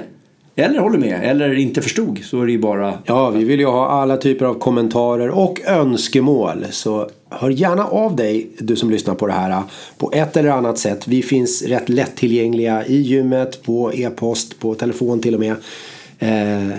eller 0.55 0.79
håller 0.79 0.97
med 0.97 1.23
eller 1.23 1.53
inte 1.53 1.81
förstod 1.81 2.19
så 2.23 2.41
är 2.41 2.45
det 2.45 2.51
ju 2.51 2.59
bara... 2.59 2.93
Ja, 3.05 3.29
vi 3.29 3.43
vill 3.43 3.59
ju 3.59 3.65
ha 3.65 3.89
alla 3.89 4.17
typer 4.17 4.45
av 4.45 4.53
kommentarer 4.53 5.29
och 5.29 5.61
önskemål. 5.65 6.65
Så 6.71 7.09
hör 7.39 7.49
gärna 7.49 7.85
av 7.85 8.15
dig, 8.15 8.49
du 8.57 8.75
som 8.75 8.89
lyssnar 8.89 9.15
på 9.15 9.27
det 9.27 9.33
här, 9.33 9.63
på 9.97 10.11
ett 10.13 10.37
eller 10.37 10.49
annat 10.49 10.77
sätt. 10.77 11.07
Vi 11.07 11.21
finns 11.21 11.61
rätt 11.61 11.89
lättillgängliga 11.89 12.85
i 12.85 12.95
gymmet, 12.95 13.63
på 13.63 13.93
e-post, 13.93 14.59
på 14.59 14.75
telefon 14.75 15.19
till 15.19 15.33
och 15.33 15.39
med. 15.39 15.55
Eh, 16.19 16.77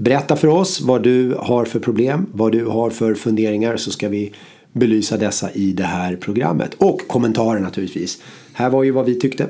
Berätta 0.00 0.36
för 0.36 0.48
oss 0.48 0.80
vad 0.80 1.02
du 1.02 1.34
har 1.38 1.64
för 1.64 1.80
problem, 1.80 2.26
vad 2.32 2.52
du 2.52 2.64
har 2.64 2.90
för 2.90 3.14
funderingar 3.14 3.76
så 3.76 3.90
ska 3.90 4.08
vi 4.08 4.32
belysa 4.72 5.16
dessa 5.16 5.52
i 5.52 5.72
det 5.72 5.84
här 5.84 6.16
programmet. 6.16 6.74
Och 6.74 7.00
kommentarer 7.08 7.60
naturligtvis. 7.60 8.22
Här 8.52 8.70
var 8.70 8.82
ju 8.82 8.90
vad 8.90 9.04
vi 9.04 9.20
tyckte. 9.20 9.48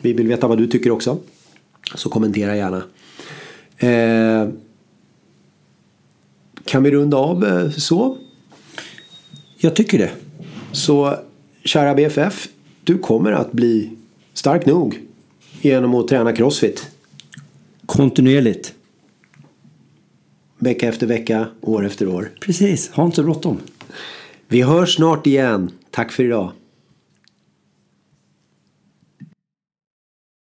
Vi 0.00 0.12
vill 0.12 0.28
veta 0.28 0.46
vad 0.46 0.58
du 0.58 0.66
tycker 0.66 0.90
också. 0.90 1.18
Så 1.94 2.10
kommentera 2.10 2.56
gärna. 2.56 2.82
Eh, 3.76 4.48
kan 6.64 6.82
vi 6.82 6.90
runda 6.90 7.16
av 7.16 7.44
eh, 7.44 7.70
så? 7.70 8.16
Jag 9.60 9.76
tycker 9.76 9.98
det. 9.98 10.10
Så 10.72 11.16
kära 11.64 11.94
BFF, 11.94 12.48
du 12.84 12.98
kommer 12.98 13.32
att 13.32 13.52
bli 13.52 13.90
stark 14.32 14.66
nog 14.66 15.00
genom 15.60 15.94
att 15.94 16.08
träna 16.08 16.32
crossfit. 16.32 16.90
Kontinuerligt. 17.86 18.74
Vecka 20.58 20.88
efter 20.88 21.06
vecka, 21.06 21.46
år 21.60 21.86
efter 21.86 22.08
år. 22.08 22.30
Precis, 22.40 22.90
ha 22.90 23.06
inte 23.06 23.22
bråttom. 23.22 23.58
Vi 24.48 24.62
hörs 24.62 24.94
snart 24.94 25.26
igen. 25.26 25.70
Tack 25.90 26.12
för 26.12 26.24
idag. 26.24 26.52